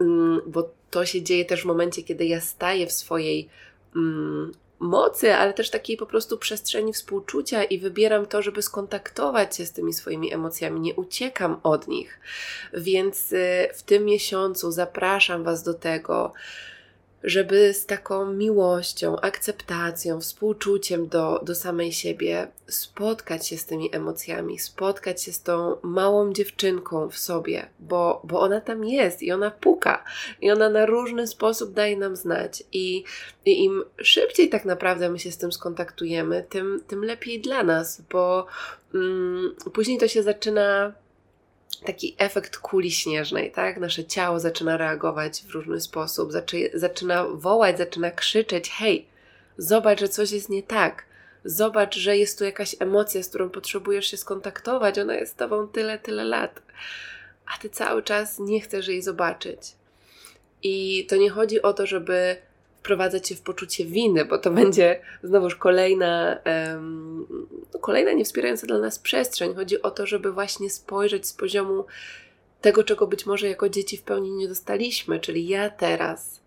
mm, 0.02 0.42
bo 0.48 0.70
to 0.92 1.06
się 1.06 1.22
dzieje 1.22 1.46
też 1.46 1.62
w 1.62 1.66
momencie, 1.66 2.04
kiedy 2.04 2.26
ja 2.26 2.42
staję 2.42 2.88
w 2.88 2.92
swojej 2.92 3.50
mm, 3.96 4.52
mocy, 4.82 5.36
ale 5.36 5.54
też 5.54 5.70
takiej 5.70 5.98
po 5.98 6.06
prostu 6.06 6.38
przestrzeni 6.38 6.94
współczucia 6.94 7.64
i 7.64 7.80
wybieram 7.80 8.26
to, 8.26 8.42
żeby 8.42 8.62
skontaktować 8.62 9.58
się 9.58 9.66
z 9.66 9.72
tymi 9.72 9.94
swoimi 9.94 10.34
emocjami, 10.34 10.80
nie 10.80 10.96
uciekam 10.96 11.60
od 11.64 11.88
nich. 11.88 12.20
Więc 12.74 13.32
y, 13.32 13.70
w 13.76 13.84
tym 13.84 14.06
miesiącu 14.06 14.72
zapraszam 14.72 15.44
Was 15.44 15.64
do 15.64 15.74
tego, 15.74 16.34
żeby 17.24 17.74
z 17.74 17.86
taką 17.86 18.34
miłością, 18.34 19.20
akceptacją, 19.20 20.22
współczuciem 20.22 21.08
do, 21.08 21.42
do 21.44 21.56
samej 21.56 21.92
siebie 21.92 22.48
spotkać 22.68 23.48
się 23.48 23.58
z 23.58 23.66
tymi 23.66 23.96
emocjami, 23.96 24.60
spotkać 24.60 25.24
się 25.24 25.34
z 25.34 25.44
tą 25.44 25.76
małą 25.84 26.34
dziewczynką 26.34 27.10
w 27.10 27.18
sobie, 27.18 27.70
bo, 27.80 28.22
bo 28.24 28.40
ona 28.40 28.62
tam 28.62 28.86
jest 28.86 29.24
i 29.24 29.32
ona 29.32 29.52
puka 29.52 30.04
i 30.42 30.52
ona 30.52 30.70
na 30.70 30.86
różny 30.86 31.28
sposób 31.28 31.74
daje 31.74 31.98
nam 31.98 32.16
znać. 32.16 32.64
I, 32.74 33.04
i 33.46 33.64
im 33.64 33.84
szybciej 33.98 34.50
tak 34.50 34.66
naprawdę 34.66 35.10
my 35.10 35.20
się 35.20 35.32
z 35.32 35.38
tym 35.38 35.52
skontaktujemy, 35.52 36.46
tym, 36.50 36.84
tym 36.88 37.06
lepiej 37.06 37.42
dla 37.42 37.64
nas, 37.64 38.02
bo 38.12 38.48
mm, 38.94 39.56
później 39.74 39.98
to 39.98 40.08
się 40.08 40.24
zaczyna 40.24 40.94
taki 41.86 42.16
efekt 42.18 42.58
kuli 42.58 42.92
śnieżnej, 42.92 43.52
tak? 43.52 43.80
Nasze 43.80 44.06
ciało 44.06 44.40
zaczyna 44.40 44.78
reagować 44.78 45.44
w 45.44 45.52
różny 45.52 45.82
sposób, 45.82 46.32
zaczy, 46.32 46.72
zaczyna 46.74 47.26
wołać, 47.26 47.78
zaczyna 47.78 48.12
krzyczeć: 48.12 48.70
hej, 48.70 49.06
zobacz, 49.58 50.00
że 50.00 50.10
coś 50.10 50.32
jest 50.32 50.50
nie 50.50 50.64
tak. 50.64 51.06
Zobacz, 51.46 51.98
że 51.98 52.18
jest 52.18 52.38
tu 52.38 52.46
jakaś 52.46 52.76
emocja, 52.80 53.24
z 53.24 53.30
którą 53.30 53.50
potrzebujesz 53.50 54.12
się 54.12 54.18
skontaktować. 54.18 55.00
Ona 55.00 55.16
jest 55.16 55.32
z 55.32 55.36
tobą 55.36 55.68
tyle, 55.68 56.00
tyle 56.00 56.24
lat, 56.24 56.62
a 57.56 57.58
ty 57.58 57.70
cały 57.70 58.04
czas 58.04 58.40
nie 58.40 58.62
chcesz 58.62 58.88
jej 58.88 59.02
zobaczyć. 59.02 59.60
I 60.64 61.06
to 61.10 61.16
nie 61.16 61.30
chodzi 61.30 61.62
o 61.62 61.74
to, 61.74 61.86
żeby 61.86 62.36
wprowadzać 62.80 63.28
cię 63.28 63.36
w 63.36 63.42
poczucie 63.42 63.86
winy, 63.86 64.26
bo 64.26 64.38
to 64.38 64.52
będzie 64.52 65.02
znowuż 65.24 65.56
kolejna, 65.56 66.38
um, 66.46 67.28
kolejna 67.82 68.14
niewspierająca 68.14 68.68
dla 68.68 68.80
nas 68.80 69.00
przestrzeń. 69.00 69.56
Chodzi 69.56 69.82
o 69.82 69.92
to, 69.92 70.06
żeby 70.06 70.32
właśnie 70.32 70.70
spojrzeć 70.70 71.28
z 71.28 71.34
poziomu 71.34 71.86
tego, 72.62 72.84
czego 72.84 73.08
być 73.08 73.26
może 73.26 73.48
jako 73.48 73.70
dzieci 73.70 73.98
w 73.98 74.04
pełni 74.04 74.32
nie 74.32 74.48
dostaliśmy, 74.48 75.20
czyli 75.20 75.48
ja 75.48 75.70
teraz. 75.70 76.42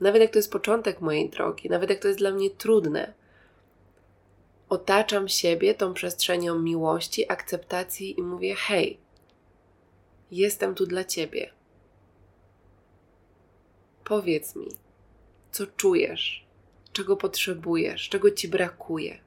Nawet 0.00 0.22
jak 0.22 0.30
to 0.30 0.38
jest 0.38 0.52
początek 0.52 1.00
mojej 1.00 1.30
drogi, 1.30 1.68
nawet 1.68 1.90
jak 1.90 1.98
to 1.98 2.08
jest 2.08 2.20
dla 2.20 2.30
mnie 2.30 2.50
trudne, 2.50 3.14
otaczam 4.68 5.28
siebie 5.28 5.74
tą 5.74 5.94
przestrzenią 5.94 6.58
miłości, 6.58 7.32
akceptacji 7.32 8.18
i 8.18 8.22
mówię: 8.22 8.54
hej, 8.54 8.98
jestem 10.30 10.74
tu 10.74 10.86
dla 10.86 11.04
ciebie. 11.04 11.50
Powiedz 14.04 14.56
mi, 14.56 14.68
co 15.52 15.66
czujesz, 15.66 16.46
czego 16.92 17.16
potrzebujesz, 17.16 18.08
czego 18.08 18.30
ci 18.30 18.48
brakuje. 18.48 19.18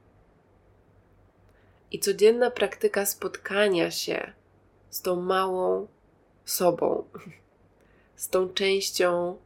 I 1.94 2.00
codzienna 2.00 2.52
praktyka 2.52 3.06
spotkania 3.06 3.92
się 3.92 4.32
z 4.90 5.02
tą 5.02 5.22
małą 5.22 5.88
sobą, 6.46 7.04
z 8.16 8.30
tą 8.30 8.50
częścią 8.50 9.38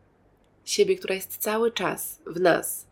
siebie, 0.66 0.96
która 0.96 1.16
jest 1.16 1.38
cały 1.38 1.72
czas 1.72 2.20
w 2.26 2.40
nas. 2.40 2.88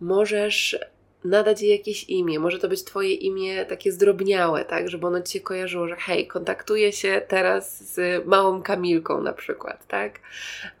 Możesz 0.00 0.78
nadać 1.24 1.62
jej 1.62 1.70
jakieś 1.70 2.04
imię. 2.04 2.38
Może 2.38 2.58
to 2.58 2.68
być 2.68 2.84
Twoje 2.84 3.14
imię 3.14 3.66
takie 3.66 3.92
zdrobniałe, 3.92 4.64
tak, 4.64 4.88
żeby 4.88 5.06
ono 5.06 5.22
Ci 5.22 5.32
się 5.32 5.40
kojarzyło, 5.40 5.88
że 5.88 5.96
hej, 5.96 6.26
kontaktuję 6.26 6.92
się 6.92 7.22
teraz 7.28 7.94
z 7.94 8.26
małą 8.26 8.62
Kamilką 8.62 9.22
na 9.22 9.32
przykład, 9.32 9.86
tak? 9.86 10.20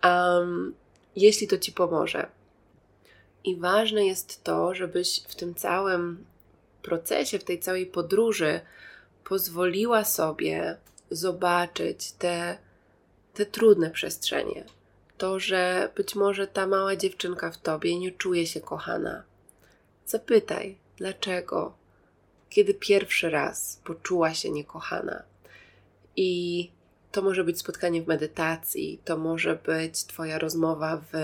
Um, 0.04 0.74
jeśli 1.16 1.48
to 1.48 1.58
Ci 1.58 1.72
pomoże. 1.72 2.26
I 3.44 3.56
ważne 3.56 4.06
jest 4.06 4.44
to, 4.44 4.74
żebyś 4.74 5.22
w 5.28 5.34
tym 5.34 5.54
całym 5.54 6.24
procesie, 6.82 7.38
w 7.38 7.44
tej 7.44 7.58
całej 7.60 7.86
podróży 7.86 8.60
pozwoliła 9.24 10.04
sobie 10.04 10.76
zobaczyć 11.10 12.12
te, 12.12 12.58
te 13.34 13.46
trudne 13.46 13.90
przestrzenie. 13.90 14.64
To, 15.18 15.40
że 15.40 15.90
być 15.96 16.14
może 16.14 16.46
ta 16.46 16.66
mała 16.66 16.96
dziewczynka 16.96 17.50
w 17.50 17.58
tobie 17.58 17.98
nie 17.98 18.12
czuje 18.12 18.46
się 18.46 18.60
kochana. 18.60 19.22
Zapytaj, 20.06 20.76
dlaczego, 20.96 21.74
kiedy 22.50 22.74
pierwszy 22.74 23.30
raz 23.30 23.80
poczuła 23.84 24.34
się 24.34 24.50
niekochana. 24.50 25.22
I 26.16 26.70
to 27.12 27.22
może 27.22 27.44
być 27.44 27.58
spotkanie 27.58 28.02
w 28.02 28.06
medytacji, 28.06 29.00
to 29.04 29.16
może 29.16 29.56
być 29.56 30.04
Twoja 30.04 30.38
rozmowa 30.38 31.02
w 31.12 31.16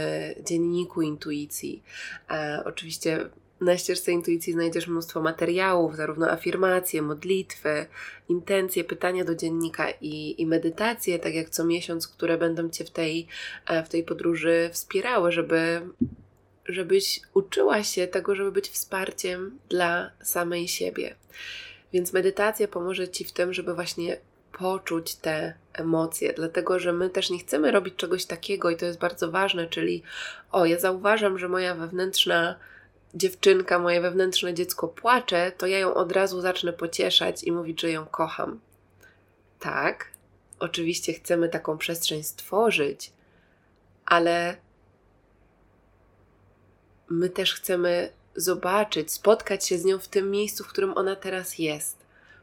dzienniku 0.45 1.03
intuicji. 1.03 1.83
E, 2.31 2.63
oczywiście 2.65 3.31
na 3.61 3.79
ścieżce 3.79 4.13
intuicji 4.13 4.53
znajdziesz 4.53 4.89
mnóstwo 4.89 5.23
materiałów, 5.23 5.97
zarówno 5.97 6.31
afirmacje, 6.31 7.03
modlitwy, 7.03 7.87
intencje, 8.29 8.85
pytania 8.85 9.25
do 9.25 9.35
dziennika 9.35 9.91
i, 10.01 10.43
i 10.43 10.47
medytacje, 10.47 11.19
tak 11.19 11.35
jak 11.35 11.51
co 11.51 11.65
miesiąc, 11.65 12.09
które 12.09 12.39
będą 12.39 12.71
Cię 12.71 12.85
w 12.85 12.91
tej, 12.91 13.27
e, 13.67 13.85
w 13.85 13.89
tej 13.89 14.05
podróży 14.05 14.71
wspierały, 14.73 15.33
żeby, 15.33 15.81
żebyś 16.67 17.21
uczyła 17.35 17.83
się 17.83 18.07
tego, 18.07 18.35
żeby 18.35 18.53
być 18.53 18.69
wsparciem 18.69 19.59
dla 19.69 20.11
samej 20.23 20.69
siebie. 20.69 21.15
Więc 21.93 22.13
medytacja 22.13 22.69
pomoże 22.69 23.09
Ci 23.09 23.25
w 23.25 23.33
tym, 23.33 23.53
żeby 23.53 23.75
właśnie 23.75 24.17
poczuć 24.59 25.15
te 25.15 25.55
emocje, 25.73 26.33
dlatego 26.33 26.79
że 26.79 26.93
my 26.93 27.11
też 27.11 27.31
nie 27.31 27.39
chcemy 27.39 27.71
robić 27.71 27.97
czegoś 27.97 28.27
takiego 28.27 28.71
i 28.71 28.77
to 28.77 28.87
jest 28.87 28.99
bardzo 28.99 29.31
ważne, 29.31 29.67
czyli 29.67 30.03
o, 30.53 30.67
ja 30.67 30.79
zauważam, 30.79 31.39
że 31.39 31.49
moja 31.49 31.75
wewnętrzna 31.75 32.57
dziewczynka, 33.15 33.79
moje 33.79 34.01
wewnętrzne 34.01 34.55
dziecko 34.55 34.89
płacze, 34.89 35.53
to 35.53 35.67
ja 35.67 35.79
ją 35.79 35.95
od 35.95 36.13
razu 36.13 36.41
zacznę 36.41 36.73
pocieszać 36.73 37.45
i 37.45 37.53
mówić, 37.53 37.81
że 37.81 37.91
ją 37.91 38.07
kocham. 38.07 38.61
Tak, 39.61 40.09
oczywiście 40.59 41.13
chcemy 41.13 41.49
taką 41.49 41.79
przestrzeń 41.79 42.23
stworzyć, 42.23 43.13
ale 44.07 44.57
my 47.09 47.31
też 47.31 47.55
chcemy 47.55 48.13
zobaczyć, 48.37 49.13
spotkać 49.13 49.67
się 49.67 49.79
z 49.79 49.85
nią 49.85 49.99
w 49.99 50.09
tym 50.09 50.31
miejscu, 50.31 50.65
w 50.65 50.69
którym 50.69 50.97
ona 50.97 51.17
teraz 51.17 51.59
jest. 51.59 51.97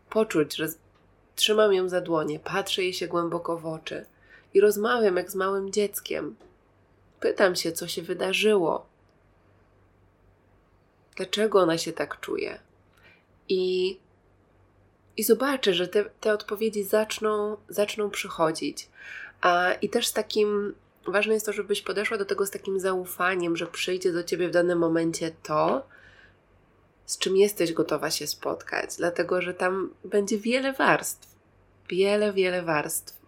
Poczuć, 0.10 0.56
że 0.56 0.68
Trzymam 1.36 1.74
ją 1.74 1.90
za 1.90 2.01
dłonie, 2.01 2.40
patrzę 2.40 2.84
jej 2.84 2.94
się 2.94 3.08
głęboko 3.08 3.58
w 3.58 3.66
oczy 3.66 4.06
i 4.54 4.62
rozmawiam 4.62 5.18
jak 5.18 5.32
z 5.32 5.36
małym 5.36 5.72
dzieckiem. 5.72 6.36
Pytam 7.20 7.56
się, 7.56 7.72
co 7.72 7.88
się 7.88 8.01
wydarzyło. 8.01 8.86
Dlaczego 11.15 11.60
ona 11.60 11.77
się 11.77 11.94
tak 11.94 12.20
czuje? 12.20 12.60
I, 13.50 14.00
i 15.18 15.24
zobaczę, 15.24 15.74
że 15.74 15.88
te, 15.88 16.06
te 16.06 16.34
odpowiedzi 16.34 16.84
zaczną, 16.84 17.58
zaczną 17.70 18.10
przychodzić. 18.10 18.89
A, 19.41 19.74
I 19.74 19.89
też 19.89 20.08
z 20.08 20.13
takim, 20.13 20.74
ważne 21.08 21.34
jest 21.34 21.46
to, 21.46 21.53
żebyś 21.53 21.82
podeszła 21.82 22.18
do 22.18 22.25
tego 22.25 22.46
z 22.46 22.51
takim 22.51 22.80
zaufaniem, 22.80 23.58
że 23.58 23.68
przyjdzie 23.68 24.12
do 24.13 24.24
ciebie 24.24 24.48
w 24.48 24.51
danym 24.51 24.80
momencie 24.80 25.32
to, 25.44 25.88
z 27.06 27.18
czym 27.18 27.38
jesteś 27.38 27.74
gotowa 27.74 28.12
się 28.12 28.27
spotkać, 28.27 28.96
dlatego 28.98 29.41
że 29.41 29.53
tam 29.53 29.94
będzie 30.06 30.38
wiele 30.38 30.74
warstw. 30.74 31.36
Wiele, 31.89 32.34
wiele 32.34 32.62
warstw. 32.63 33.22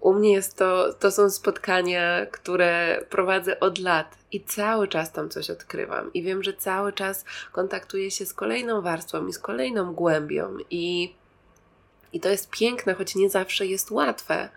U 0.00 0.14
mnie 0.14 0.32
jest 0.32 0.56
to, 0.56 0.92
to 0.92 1.10
są 1.10 1.30
spotkania, 1.30 2.26
które 2.26 3.04
prowadzę 3.10 3.60
od 3.60 3.78
lat 3.78 4.18
i 4.32 4.40
cały 4.40 4.88
czas 4.88 5.12
tam 5.12 5.28
coś 5.28 5.50
odkrywam. 5.50 6.12
I 6.12 6.22
wiem, 6.22 6.42
że 6.42 6.52
cały 6.52 6.92
czas 6.92 7.24
kontaktuję 7.52 8.10
się 8.10 8.26
z 8.26 8.34
kolejną 8.34 8.82
warstwą 8.82 9.26
i 9.26 9.32
z 9.32 9.38
kolejną 9.38 9.94
głębią. 9.94 10.56
I, 10.70 11.14
i 12.12 12.20
to 12.20 12.28
jest 12.28 12.50
piękne, 12.50 12.94
choć 12.94 13.14
nie 13.14 13.30
zawsze 13.30 13.66
jest 13.66 13.90
łatwe. 13.90 14.48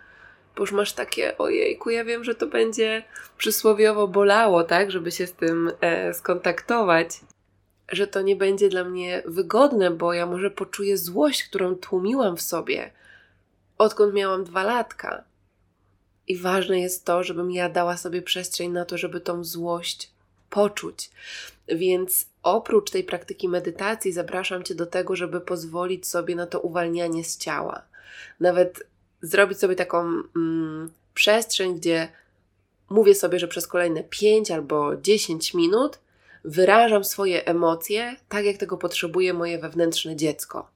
Bo 0.56 0.62
już 0.62 0.72
masz 0.72 0.92
takie, 0.92 1.38
ojejku, 1.38 1.90
ja 1.90 2.04
wiem, 2.04 2.24
że 2.24 2.34
to 2.34 2.46
będzie 2.46 3.02
przysłowiowo 3.38 4.08
bolało, 4.08 4.64
tak, 4.64 4.90
żeby 4.90 5.10
się 5.10 5.26
z 5.26 5.32
tym 5.32 5.72
e, 5.80 6.14
skontaktować 6.14 7.20
że 7.92 8.06
to 8.06 8.22
nie 8.22 8.36
będzie 8.36 8.68
dla 8.68 8.84
mnie 8.84 9.22
wygodne, 9.26 9.90
bo 9.90 10.12
ja 10.12 10.26
może 10.26 10.50
poczuję 10.50 10.98
złość, 10.98 11.44
którą 11.44 11.74
tłumiłam 11.74 12.36
w 12.36 12.42
sobie, 12.42 12.90
odkąd 13.78 14.14
miałam 14.14 14.44
dwa 14.44 14.62
latka. 14.62 15.24
I 16.32 16.36
ważne 16.36 16.80
jest 16.80 17.04
to, 17.04 17.22
żebym 17.22 17.50
ja 17.50 17.68
dała 17.68 17.96
sobie 17.96 18.22
przestrzeń 18.22 18.70
na 18.70 18.84
to, 18.84 18.98
żeby 18.98 19.20
tą 19.20 19.44
złość 19.44 20.10
poczuć. 20.50 21.10
Więc 21.68 22.26
oprócz 22.42 22.90
tej 22.90 23.04
praktyki 23.04 23.48
medytacji, 23.48 24.12
zapraszam 24.12 24.62
Cię 24.62 24.74
do 24.74 24.86
tego, 24.86 25.16
żeby 25.16 25.40
pozwolić 25.40 26.06
sobie 26.06 26.36
na 26.36 26.46
to 26.46 26.60
uwalnianie 26.60 27.24
z 27.24 27.38
ciała. 27.38 27.82
Nawet 28.40 28.82
zrobić 29.22 29.58
sobie 29.58 29.76
taką 29.76 29.98
mm, 30.36 30.90
przestrzeń, 31.14 31.74
gdzie 31.74 32.08
mówię 32.90 33.14
sobie, 33.14 33.38
że 33.38 33.48
przez 33.48 33.66
kolejne 33.66 34.04
5 34.04 34.50
albo 34.50 34.96
10 34.96 35.54
minut 35.54 35.98
wyrażam 36.44 37.04
swoje 37.04 37.46
emocje 37.46 38.16
tak, 38.28 38.44
jak 38.44 38.56
tego 38.56 38.76
potrzebuje 38.76 39.34
moje 39.34 39.58
wewnętrzne 39.58 40.16
dziecko. 40.16 40.70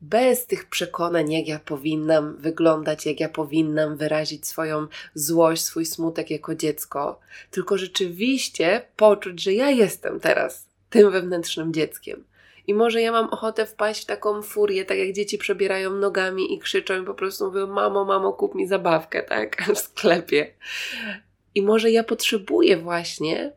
Bez 0.00 0.46
tych 0.46 0.68
przekonań, 0.68 1.32
jak 1.32 1.48
ja 1.48 1.58
powinnam 1.58 2.36
wyglądać, 2.36 3.06
jak 3.06 3.20
ja 3.20 3.28
powinnam 3.28 3.96
wyrazić 3.96 4.46
swoją 4.46 4.86
złość, 5.14 5.64
swój 5.64 5.86
smutek 5.86 6.30
jako 6.30 6.54
dziecko, 6.54 7.20
tylko 7.50 7.78
rzeczywiście 7.78 8.82
poczuć, 8.96 9.42
że 9.42 9.52
ja 9.52 9.70
jestem 9.70 10.20
teraz 10.20 10.66
tym 10.90 11.10
wewnętrznym 11.10 11.72
dzieckiem. 11.72 12.24
I 12.66 12.74
może 12.74 13.00
ja 13.00 13.12
mam 13.12 13.28
ochotę 13.28 13.66
wpaść 13.66 14.02
w 14.02 14.06
taką 14.06 14.42
furię, 14.42 14.84
tak 14.84 14.98
jak 14.98 15.12
dzieci 15.12 15.38
przebierają 15.38 15.90
nogami 15.90 16.54
i 16.54 16.58
krzyczą 16.58 17.02
i 17.02 17.06
po 17.06 17.14
prostu 17.14 17.46
mówią: 17.46 17.66
Mamo, 17.66 18.04
mamo, 18.04 18.32
kup 18.32 18.54
mi 18.54 18.66
zabawkę, 18.66 19.22
tak? 19.22 19.62
W 19.74 19.78
sklepie. 19.78 20.54
I 21.54 21.62
może 21.62 21.90
ja 21.90 22.04
potrzebuję 22.04 22.76
właśnie 22.76 23.52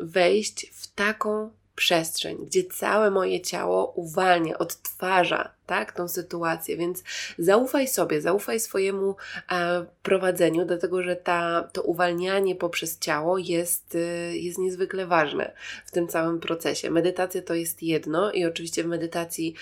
wejść 0.00 0.70
w 0.74 0.94
taką 0.94 1.50
przestrzeń, 1.78 2.36
gdzie 2.46 2.64
całe 2.64 3.10
moje 3.10 3.40
ciało 3.40 3.92
uwalnia, 3.96 4.58
odtwarza 4.58 5.50
tak, 5.66 5.92
tą 5.92 6.08
sytuację. 6.08 6.76
Więc 6.76 7.04
zaufaj 7.38 7.88
sobie, 7.88 8.20
zaufaj 8.20 8.60
swojemu 8.60 9.16
e, 9.50 9.84
prowadzeniu, 10.02 10.64
dlatego 10.64 11.02
że 11.02 11.16
ta, 11.16 11.68
to 11.72 11.82
uwalnianie 11.82 12.56
poprzez 12.56 12.98
ciało 12.98 13.38
jest, 13.38 13.94
y, 13.94 14.38
jest 14.38 14.58
niezwykle 14.58 15.06
ważne 15.06 15.52
w 15.86 15.90
tym 15.90 16.08
całym 16.08 16.40
procesie. 16.40 16.90
Medytacja 16.90 17.42
to 17.42 17.54
jest 17.54 17.82
jedno 17.82 18.32
i 18.32 18.44
oczywiście 18.44 18.84
w 18.84 18.86
medytacji 18.86 19.54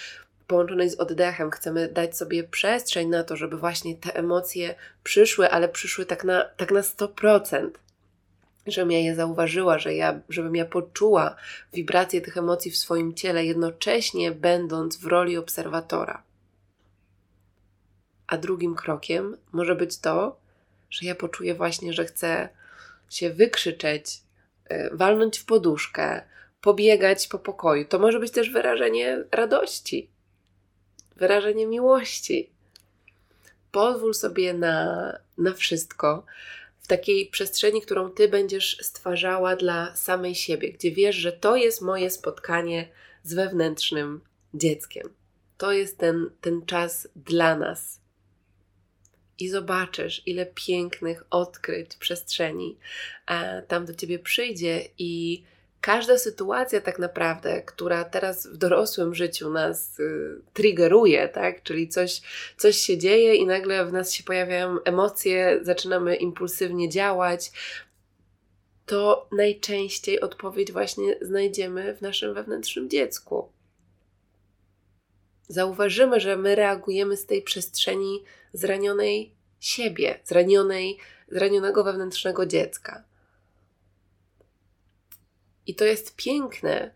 połączonej 0.47 0.91
z 0.91 0.95
oddechem 0.95 1.51
chcemy 1.51 1.89
dać 1.89 2.17
sobie 2.17 2.45
przestrzeń 2.45 3.09
na 3.09 3.25
to, 3.25 3.37
żeby 3.37 3.57
właśnie 3.57 3.97
te 3.97 4.15
emocje 4.15 4.75
przyszły, 5.05 5.51
ale 5.51 5.69
przyszły 5.69 6.07
tak 6.07 6.25
na, 6.25 6.45
tak 6.57 6.71
na 6.71 6.81
100% 6.81 7.71
żebym 8.67 8.93
ja 8.93 8.99
je 8.99 9.15
zauważyła, 9.15 9.79
że 9.79 9.95
ja, 9.95 10.21
żebym 10.29 10.57
ja 10.57 10.65
poczuła 10.65 11.37
wibrację 11.73 12.21
tych 12.21 12.37
emocji 12.37 12.71
w 12.71 12.77
swoim 12.77 13.15
ciele, 13.15 13.45
jednocześnie 13.45 14.33
będąc 14.33 14.97
w 14.97 15.07
roli 15.07 15.37
obserwatora. 15.37 16.23
A 18.27 18.39
drugim 18.39 18.75
krokiem 18.75 19.37
może 19.53 19.75
być 19.75 19.99
to, 19.99 20.37
że 20.91 21.07
ja 21.07 21.15
poczuję 21.15 21.55
właśnie, 21.55 21.93
że 21.93 22.05
chcę 22.05 22.49
się 23.11 23.31
wykrzyczeć, 23.31 24.21
y, 24.71 24.91
walnąć 24.93 25.39
w 25.39 25.45
poduszkę, 25.45 26.23
pobiegać 26.61 27.29
po 27.29 27.39
pokoju. 27.39 27.85
To 27.85 27.99
może 27.99 28.21
być 28.21 28.33
też 28.33 28.51
wyrażenie 28.51 29.25
radości, 29.33 30.11
wyrażenie 31.17 31.67
miłości. 31.67 32.51
Pozwól 33.73 34.15
sobie 34.15 34.55
na, 34.55 35.13
na 35.39 35.53
wszystko, 35.53 36.25
w 36.87 36.89
takiej 36.89 37.27
przestrzeni, 37.27 37.83
którą 37.83 38.11
ty 38.11 38.29
będziesz 38.29 38.79
stwarzała 38.83 39.57
dla 39.57 39.97
samej 39.97 40.35
siebie, 40.35 40.73
gdzie 40.73 40.91
wiesz, 40.91 41.17
że 41.17 41.33
to 41.33 41.57
jest 41.57 41.83
moje 41.83 42.11
spotkanie 42.11 42.89
z 43.23 43.35
wewnętrznym 43.35 44.21
dzieckiem. 44.55 45.09
To 45.59 45.73
jest 45.73 45.99
ten, 45.99 46.31
ten 46.41 46.67
czas 46.67 47.09
dla 47.17 47.57
nas. 47.57 48.01
I 49.39 49.49
zobaczysz, 49.49 50.23
ile 50.27 50.47
pięknych 50.47 51.25
odkryć 51.31 51.97
przestrzeni 51.97 52.79
e, 53.27 53.63
tam 53.63 53.87
do 53.87 53.95
ciebie 53.95 54.19
przyjdzie 54.19 54.89
i 54.99 55.43
każda 55.81 56.19
sytuacja 56.19 56.81
tak 56.81 56.99
naprawdę, 56.99 57.63
która 57.63 58.05
teraz 58.05 58.47
w 58.47 58.57
dorosłym 58.57 59.15
życiu 59.15 59.51
nas 59.51 60.01
y, 60.01 60.41
triggeruje, 60.53 61.29
tak? 61.29 61.63
Czyli 61.63 61.89
coś, 61.89 62.23
coś 62.57 62.77
się 62.77 62.99
dzieje 62.99 63.35
i 63.35 63.47
nagle 63.47 63.87
w 63.87 63.93
nas 63.93 64.13
się 64.13 64.25
pojawiają 64.25 64.79
emocje, 64.85 65.59
zaczynamy 65.63 66.17
impulsywnie 66.17 66.89
działać, 66.89 67.53
to 68.87 69.29
najczęściej 69.33 70.21
odpowiedź 70.21 70.73
właśnie 70.73 71.17
znajdziemy 71.21 71.97
w 71.97 72.01
naszym 72.01 72.35
wewnętrznym 72.35 72.91
dziecku. 72.91 73.49
Zauważymy, 75.49 76.21
że 76.21 76.37
my 76.37 76.55
reagujemy 76.55 77.17
z 77.17 77.27
tej 77.27 77.43
przestrzeni 77.43 78.25
zranionej 78.53 79.35
siebie, 79.61 80.21
zranionej, 80.25 80.99
zranionego 81.29 81.85
wewnętrznego 81.85 82.47
dziecka. 82.47 83.05
I 85.67 85.75
to 85.75 85.85
jest 85.85 86.17
piękne, 86.17 86.91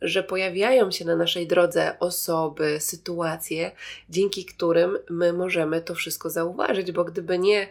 że 0.00 0.22
pojawiają 0.22 0.90
się 0.90 1.04
na 1.04 1.16
naszej 1.16 1.46
drodze 1.46 1.98
osoby, 1.98 2.76
sytuacje, 2.80 3.72
dzięki 4.08 4.44
którym 4.44 4.98
my 5.10 5.32
możemy 5.32 5.82
to 5.82 5.94
wszystko 5.94 6.30
zauważyć, 6.30 6.92
bo 6.92 7.04
gdyby 7.04 7.38
nie 7.38 7.68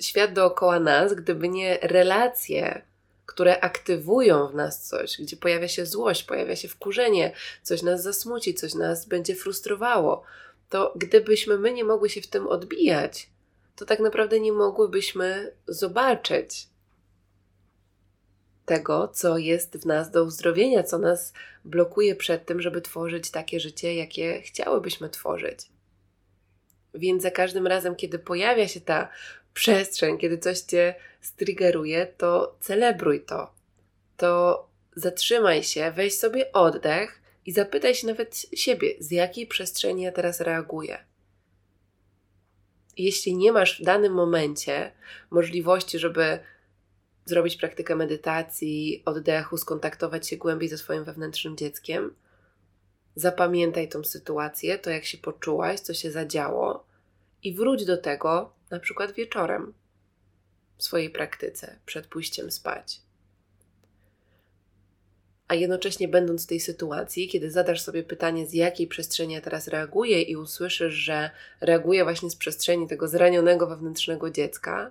świat 0.00 0.32
dookoła 0.32 0.80
nas, 0.80 1.14
gdyby 1.14 1.48
nie 1.48 1.78
relacje, 1.82 2.82
które 3.26 3.60
aktywują 3.60 4.48
w 4.48 4.54
nas 4.54 4.88
coś, 4.88 5.20
gdzie 5.20 5.36
pojawia 5.36 5.68
się 5.68 5.86
złość, 5.86 6.24
pojawia 6.24 6.56
się 6.56 6.68
wkurzenie, 6.68 7.32
coś 7.62 7.82
nas 7.82 8.02
zasmuci, 8.02 8.54
coś 8.54 8.74
nas 8.74 9.06
będzie 9.06 9.34
frustrowało, 9.34 10.22
to 10.70 10.92
gdybyśmy 10.96 11.58
my 11.58 11.72
nie 11.72 11.84
mogły 11.84 12.10
się 12.10 12.20
w 12.20 12.26
tym 12.26 12.46
odbijać, 12.46 13.30
to 13.76 13.86
tak 13.86 14.00
naprawdę 14.00 14.40
nie 14.40 14.52
mogłybyśmy 14.52 15.52
zobaczyć 15.66 16.68
tego, 18.68 19.08
co 19.08 19.38
jest 19.38 19.76
w 19.76 19.86
nas 19.86 20.10
do 20.10 20.24
uzdrowienia, 20.24 20.82
co 20.82 20.98
nas 20.98 21.32
blokuje 21.64 22.16
przed 22.16 22.46
tym, 22.46 22.60
żeby 22.60 22.80
tworzyć 22.80 23.30
takie 23.30 23.60
życie, 23.60 23.94
jakie 23.94 24.42
chciałybyśmy 24.42 25.08
tworzyć. 25.08 25.60
Więc 26.94 27.22
za 27.22 27.30
każdym 27.30 27.66
razem, 27.66 27.96
kiedy 27.96 28.18
pojawia 28.18 28.68
się 28.68 28.80
ta 28.80 29.08
przestrzeń, 29.54 30.18
kiedy 30.18 30.38
coś 30.38 30.60
cię 30.60 30.94
striggeruje, 31.20 32.06
to 32.06 32.56
celebruj 32.60 33.24
to. 33.24 33.54
To 34.16 34.68
zatrzymaj 34.96 35.62
się, 35.62 35.92
weź 35.96 36.18
sobie 36.18 36.52
oddech 36.52 37.22
i 37.46 37.52
zapytaj 37.52 37.94
się 37.94 38.06
nawet 38.06 38.46
siebie, 38.54 38.94
z 38.98 39.10
jakiej 39.10 39.46
przestrzeni 39.46 40.02
ja 40.02 40.12
teraz 40.12 40.40
reaguję. 40.40 40.98
Jeśli 42.96 43.36
nie 43.36 43.52
masz 43.52 43.80
w 43.80 43.84
danym 43.84 44.12
momencie 44.12 44.92
możliwości, 45.30 45.98
żeby 45.98 46.38
zrobić 47.28 47.56
praktykę 47.56 47.96
medytacji, 47.96 49.02
oddechu, 49.04 49.56
skontaktować 49.56 50.28
się 50.28 50.36
głębiej 50.36 50.68
ze 50.68 50.78
swoim 50.78 51.04
wewnętrznym 51.04 51.56
dzieckiem. 51.56 52.14
Zapamiętaj 53.14 53.88
tą 53.88 54.04
sytuację, 54.04 54.78
to 54.78 54.90
jak 54.90 55.04
się 55.04 55.18
poczułaś, 55.18 55.80
co 55.80 55.94
się 55.94 56.10
zadziało 56.10 56.86
i 57.42 57.54
wróć 57.54 57.84
do 57.84 57.96
tego 57.96 58.52
na 58.70 58.80
przykład 58.80 59.12
wieczorem 59.12 59.74
w 60.76 60.82
swojej 60.82 61.10
praktyce, 61.10 61.78
przed 61.86 62.06
pójściem 62.06 62.50
spać. 62.50 63.00
A 65.48 65.54
jednocześnie, 65.54 66.08
będąc 66.08 66.44
w 66.44 66.48
tej 66.48 66.60
sytuacji, 66.60 67.28
kiedy 67.28 67.50
zadasz 67.50 67.82
sobie 67.82 68.02
pytanie, 68.02 68.46
z 68.46 68.52
jakiej 68.52 68.86
przestrzeni 68.86 69.34
ja 69.34 69.40
teraz 69.40 69.68
reaguję, 69.68 70.22
i 70.22 70.36
usłyszysz, 70.36 70.94
że 70.94 71.30
reaguję 71.60 72.04
właśnie 72.04 72.30
z 72.30 72.36
przestrzeni 72.36 72.88
tego 72.88 73.08
zranionego 73.08 73.66
wewnętrznego 73.66 74.30
dziecka, 74.30 74.90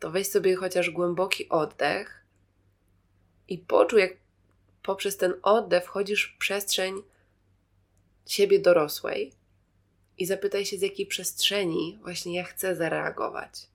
to 0.00 0.10
weź 0.10 0.28
sobie 0.28 0.56
chociaż 0.56 0.90
głęboki 0.90 1.48
oddech 1.48 2.24
i 3.48 3.58
poczuj, 3.58 4.00
jak 4.00 4.12
poprzez 4.82 5.16
ten 5.16 5.34
oddech 5.42 5.84
wchodzisz 5.84 6.34
w 6.34 6.38
przestrzeń 6.38 7.02
siebie 8.26 8.58
dorosłej 8.58 9.32
i 10.18 10.26
zapytaj 10.26 10.66
się, 10.66 10.78
z 10.78 10.82
jakiej 10.82 11.06
przestrzeni 11.06 11.98
właśnie 12.02 12.34
ja 12.34 12.44
chcę 12.44 12.76
zareagować. 12.76 13.66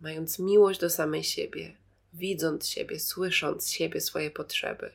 Mając 0.00 0.38
miłość 0.38 0.80
do 0.80 0.90
samej 0.90 1.24
siebie, 1.24 1.76
widząc 2.12 2.68
siebie, 2.68 3.00
słysząc 3.00 3.70
siebie, 3.70 4.00
swoje 4.00 4.30
potrzeby. 4.30 4.92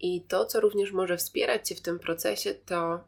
I 0.00 0.20
to, 0.20 0.46
co 0.46 0.60
również 0.60 0.92
może 0.92 1.16
wspierać 1.16 1.68
Cię 1.68 1.74
w 1.74 1.80
tym 1.80 1.98
procesie, 1.98 2.54
to 2.54 3.04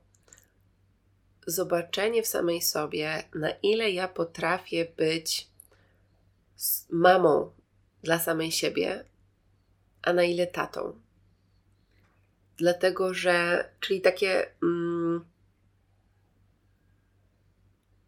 zobaczenie 1.47 2.23
w 2.23 2.27
samej 2.27 2.63
sobie, 2.63 3.25
na 3.35 3.51
ile 3.51 3.91
ja 3.91 4.09
potrafię 4.09 4.87
być 4.97 5.49
mamą 6.91 7.53
dla 8.03 8.19
samej 8.19 8.53
siebie, 8.53 9.05
a 10.03 10.13
na 10.13 10.25
ile 10.25 10.47
tatą. 10.47 11.01
Dlatego, 12.57 13.15
że, 13.15 13.69
czyli 13.81 14.01
takie 14.01 14.47
mm, 14.63 15.25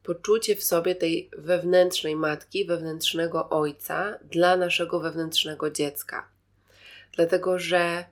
poczucie 0.03 0.57
w 0.57 0.65
sobie 0.65 0.95
tej 0.95 1.31
wewnętrznej 1.39 2.17
matki, 2.17 2.65
wewnętrznego 2.65 3.51
ojca 3.51 4.19
dla 4.31 4.57
naszego 4.57 5.01
wewnętrznego 5.01 5.71
dziecka. 5.71 6.29
Dlatego, 7.13 7.59
że 7.59 8.05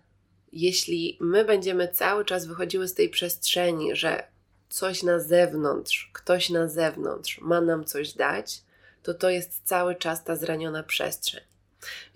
jeśli 0.53 1.19
my 1.21 1.45
będziemy 1.45 1.89
cały 1.89 2.25
czas 2.25 2.47
wychodziły 2.47 2.89
z 2.89 2.95
tej 2.95 3.09
przestrzeni, 3.09 3.97
że 3.97 4.23
coś 4.69 5.03
na 5.03 5.19
zewnątrz, 5.19 6.11
ktoś 6.13 6.51
na 6.51 6.69
zewnątrz 6.69 7.41
ma 7.41 7.61
nam 7.61 7.85
coś 7.85 8.13
dać, 8.13 8.63
to 9.03 9.15
to 9.15 9.31
jest 9.31 9.61
cały 9.65 9.95
czas 9.95 10.25
ta 10.25 10.37
zraniona 10.37 10.83
przestrzeń. 10.83 11.41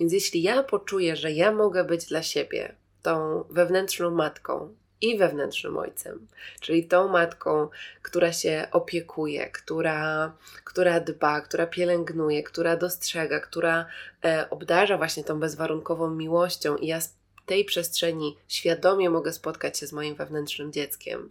Więc 0.00 0.12
jeśli 0.12 0.42
ja 0.42 0.62
poczuję, 0.62 1.16
że 1.16 1.32
ja 1.32 1.52
mogę 1.52 1.84
być 1.84 2.06
dla 2.06 2.22
siebie 2.22 2.74
tą 3.02 3.44
wewnętrzną 3.50 4.10
matką, 4.10 4.74
i 5.00 5.18
wewnętrznym 5.18 5.76
ojcem, 5.76 6.26
czyli 6.60 6.84
tą 6.84 7.08
matką, 7.08 7.68
która 8.02 8.32
się 8.32 8.68
opiekuje, 8.72 9.50
która, 9.50 10.32
która 10.64 11.00
dba, 11.00 11.40
która 11.40 11.66
pielęgnuje, 11.66 12.42
która 12.42 12.76
dostrzega, 12.76 13.40
która 13.40 13.86
e, 14.24 14.50
obdarza 14.50 14.96
właśnie 14.96 15.24
tą 15.24 15.40
bezwarunkową 15.40 16.10
miłością 16.10 16.76
i 16.76 16.86
ja 16.86 17.00
tej 17.46 17.64
przestrzeni 17.64 18.36
świadomie 18.48 19.10
mogę 19.10 19.32
spotkać 19.32 19.78
się 19.78 19.86
z 19.86 19.92
moim 19.92 20.14
wewnętrznym 20.14 20.72
dzieckiem, 20.72 21.30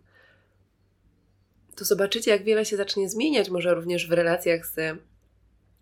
to 1.75 1.85
zobaczycie, 1.85 2.31
jak 2.31 2.43
wiele 2.43 2.65
się 2.65 2.77
zacznie 2.77 3.09
zmieniać, 3.09 3.49
może 3.49 3.73
również 3.73 4.07
w 4.07 4.11
relacjach 4.11 4.65
z 4.65 4.97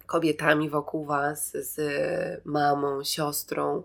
kobietami 0.05 0.69
wokół 0.69 1.05
Was, 1.05 1.51
z 1.51 1.75
mamą, 2.45 3.03
siostrą, 3.03 3.83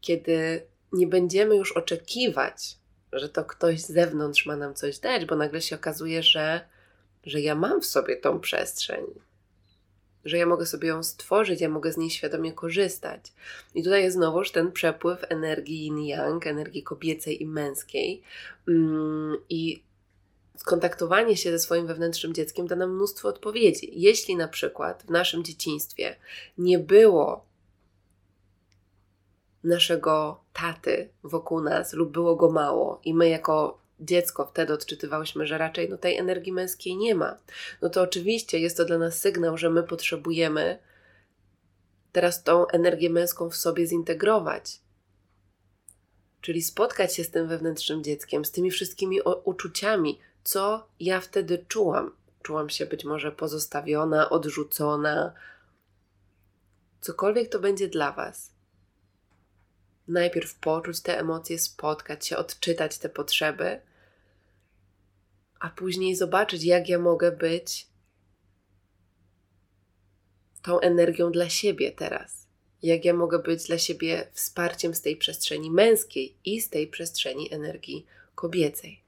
kiedy 0.00 0.66
nie 0.92 1.06
będziemy 1.06 1.56
już 1.56 1.72
oczekiwać, 1.72 2.76
że 3.12 3.28
to 3.28 3.44
ktoś 3.44 3.80
z 3.80 3.86
zewnątrz 3.86 4.46
ma 4.46 4.56
nam 4.56 4.74
coś 4.74 4.98
dać, 4.98 5.24
bo 5.24 5.36
nagle 5.36 5.60
się 5.60 5.76
okazuje, 5.76 6.22
że, 6.22 6.68
że 7.24 7.40
ja 7.40 7.54
mam 7.54 7.80
w 7.80 7.86
sobie 7.86 8.16
tą 8.16 8.40
przestrzeń, 8.40 9.04
że 10.24 10.38
ja 10.38 10.46
mogę 10.46 10.66
sobie 10.66 10.88
ją 10.88 11.02
stworzyć, 11.02 11.60
ja 11.60 11.68
mogę 11.68 11.92
z 11.92 11.96
niej 11.96 12.10
świadomie 12.10 12.52
korzystać. 12.52 13.32
I 13.74 13.82
tutaj 13.82 14.02
jest 14.02 14.16
znowuż 14.16 14.50
ten 14.50 14.72
przepływ 14.72 15.24
energii 15.28 15.90
yin-yang, 15.90 16.46
energii 16.46 16.82
kobiecej 16.82 17.42
i 17.42 17.46
męskiej. 17.46 18.22
Mm, 18.68 19.36
I 19.48 19.82
skontaktowanie 20.56 21.36
się 21.36 21.50
ze 21.50 21.58
swoim 21.58 21.86
wewnętrznym 21.86 22.34
dzieckiem 22.34 22.66
da 22.66 22.76
nam 22.76 22.94
mnóstwo 22.94 23.28
odpowiedzi. 23.28 23.90
Jeśli 23.92 24.36
na 24.36 24.48
przykład 24.48 25.02
w 25.02 25.10
naszym 25.10 25.44
dzieciństwie 25.44 26.16
nie 26.58 26.78
było 26.78 27.44
naszego 29.64 30.40
taty 30.52 31.08
wokół 31.22 31.60
nas 31.60 31.92
lub 31.92 32.12
było 32.12 32.36
go 32.36 32.50
mało 32.50 33.00
i 33.04 33.14
my 33.14 33.28
jako 33.28 33.81
dziecko 34.02 34.46
wtedy 34.46 34.72
odczytywałyśmy, 34.72 35.46
że 35.46 35.58
raczej 35.58 35.88
no, 35.88 35.98
tej 35.98 36.16
energii 36.16 36.52
męskiej 36.52 36.96
nie 36.96 37.14
ma, 37.14 37.38
no 37.82 37.90
to 37.90 38.02
oczywiście 38.02 38.58
jest 38.58 38.76
to 38.76 38.84
dla 38.84 38.98
nas 38.98 39.18
sygnał, 39.18 39.58
że 39.58 39.70
my 39.70 39.82
potrzebujemy 39.82 40.78
teraz 42.12 42.42
tą 42.42 42.66
energię 42.66 43.10
męską 43.10 43.50
w 43.50 43.56
sobie 43.56 43.86
zintegrować. 43.86 44.80
Czyli 46.40 46.62
spotkać 46.62 47.16
się 47.16 47.24
z 47.24 47.30
tym 47.30 47.48
wewnętrznym 47.48 48.04
dzieckiem, 48.04 48.44
z 48.44 48.50
tymi 48.50 48.70
wszystkimi 48.70 49.20
uczuciami, 49.44 50.18
co 50.44 50.86
ja 51.00 51.20
wtedy 51.20 51.64
czułam. 51.68 52.12
Czułam 52.42 52.70
się 52.70 52.86
być 52.86 53.04
może 53.04 53.32
pozostawiona, 53.32 54.30
odrzucona. 54.30 55.32
Cokolwiek 57.00 57.48
to 57.48 57.58
będzie 57.58 57.88
dla 57.88 58.12
Was. 58.12 58.50
Najpierw 60.08 60.54
poczuć 60.54 61.00
te 61.00 61.18
emocje, 61.18 61.58
spotkać 61.58 62.26
się, 62.26 62.36
odczytać 62.36 62.98
te 62.98 63.08
potrzeby, 63.08 63.80
a 65.62 65.70
później 65.70 66.16
zobaczyć, 66.16 66.64
jak 66.64 66.88
ja 66.88 66.98
mogę 66.98 67.32
być 67.32 67.86
tą 70.62 70.80
energią 70.80 71.32
dla 71.32 71.48
siebie 71.48 71.92
teraz. 71.92 72.46
Jak 72.82 73.04
ja 73.04 73.14
mogę 73.14 73.38
być 73.38 73.64
dla 73.64 73.78
siebie 73.78 74.26
wsparciem 74.32 74.94
z 74.94 75.00
tej 75.02 75.16
przestrzeni 75.16 75.70
męskiej 75.70 76.34
i 76.44 76.60
z 76.60 76.70
tej 76.70 76.86
przestrzeni 76.86 77.54
energii 77.54 78.06
kobiecej. 78.34 79.00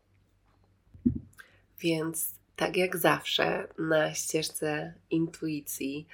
Więc 1.80 2.34
tak 2.56 2.76
jak 2.76 2.96
zawsze 2.96 3.68
na 3.78 4.14
ścieżce 4.14 4.94
intuicji 5.10 6.06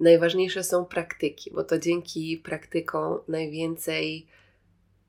najważniejsze 0.00 0.64
są 0.64 0.84
praktyki, 0.84 1.50
bo 1.50 1.64
to 1.64 1.78
dzięki 1.78 2.36
praktykom 2.36 3.18
najwięcej, 3.28 4.26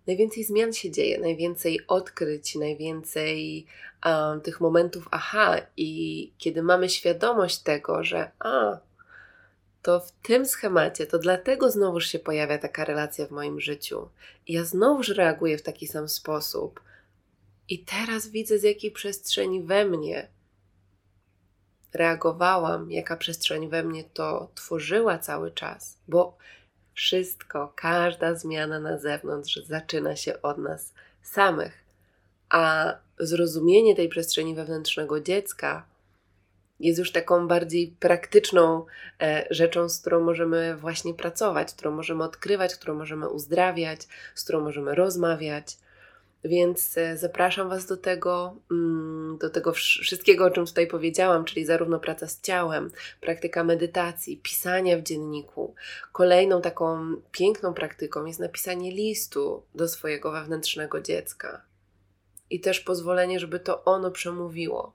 najwięcej 0.09 0.43
zmian 0.43 0.73
się 0.73 0.91
dzieje, 0.91 1.19
najwięcej 1.19 1.87
odkryć, 1.87 2.55
najwięcej 2.55 3.65
um, 4.05 4.41
tych 4.41 4.61
momentów 4.61 5.07
aha 5.11 5.57
i 5.77 6.31
kiedy 6.37 6.63
mamy 6.63 6.89
świadomość 6.89 7.59
tego, 7.59 8.03
że 8.03 8.31
a, 8.39 8.77
to 9.81 9.99
w 9.99 10.11
tym 10.11 10.45
schemacie, 10.45 11.07
to 11.07 11.19
dlatego 11.19 11.71
znowuż 11.71 12.07
się 12.07 12.19
pojawia 12.19 12.57
taka 12.57 12.85
relacja 12.85 13.27
w 13.27 13.31
moim 13.31 13.61
życiu. 13.61 14.09
I 14.47 14.53
ja 14.53 14.63
znowuż 14.63 15.09
reaguję 15.09 15.57
w 15.57 15.61
taki 15.61 15.87
sam 15.87 16.09
sposób. 16.09 16.81
I 17.69 17.79
teraz 17.79 18.27
widzę, 18.27 18.59
z 18.59 18.63
jakiej 18.63 18.91
przestrzeni 18.91 19.63
we 19.63 19.85
mnie 19.85 20.27
reagowałam, 21.93 22.91
jaka 22.91 23.17
przestrzeń 23.17 23.69
we 23.69 23.83
mnie 23.83 24.03
to 24.03 24.51
tworzyła 24.55 25.17
cały 25.17 25.51
czas, 25.51 25.97
bo 26.07 26.37
wszystko, 26.99 27.73
każda 27.75 28.35
zmiana 28.35 28.79
na 28.79 28.97
zewnątrz 28.97 29.59
zaczyna 29.65 30.15
się 30.15 30.41
od 30.41 30.57
nas 30.57 30.93
samych, 31.21 31.83
a 32.49 32.93
zrozumienie 33.19 33.95
tej 33.95 34.09
przestrzeni 34.09 34.55
wewnętrznego 34.55 35.21
dziecka 35.21 35.85
jest 36.79 36.99
już 36.99 37.11
taką 37.11 37.47
bardziej 37.47 37.95
praktyczną 37.99 38.85
e, 39.21 39.47
rzeczą, 39.49 39.89
z 39.89 40.01
którą 40.01 40.19
możemy 40.19 40.75
właśnie 40.75 41.13
pracować, 41.13 41.73
którą 41.73 41.91
możemy 41.91 42.23
odkrywać, 42.23 42.75
którą 42.75 42.95
możemy 42.95 43.29
uzdrawiać, 43.29 44.01
z 44.35 44.43
którą 44.43 44.61
możemy 44.61 44.95
rozmawiać. 44.95 45.77
Więc 46.43 46.97
e, 46.97 47.17
zapraszam 47.17 47.69
Was 47.69 47.85
do 47.85 47.97
tego, 47.97 48.55
mm, 48.71 49.37
do 49.37 49.49
tego 49.49 49.73
wszystkiego, 49.73 50.45
o 50.45 50.51
czym 50.51 50.65
tutaj 50.65 50.87
powiedziałam, 50.87 51.45
czyli 51.45 51.65
zarówno 51.65 51.99
praca 51.99 52.27
z 52.27 52.41
ciałem, 52.41 52.91
praktyka 53.21 53.63
medytacji, 53.63 54.37
pisania 54.37 54.97
w 54.97 55.01
dzienniku. 55.01 55.75
Kolejną 56.11 56.61
taką 56.61 57.15
piękną 57.31 57.73
praktyką 57.73 58.25
jest 58.25 58.39
napisanie 58.39 58.91
listu 58.91 59.63
do 59.75 59.87
swojego 59.87 60.31
wewnętrznego 60.31 61.01
dziecka. 61.01 61.61
I 62.49 62.59
też 62.59 62.79
pozwolenie, 62.79 63.39
żeby 63.39 63.59
to 63.59 63.85
ono 63.85 64.11
przemówiło. 64.11 64.93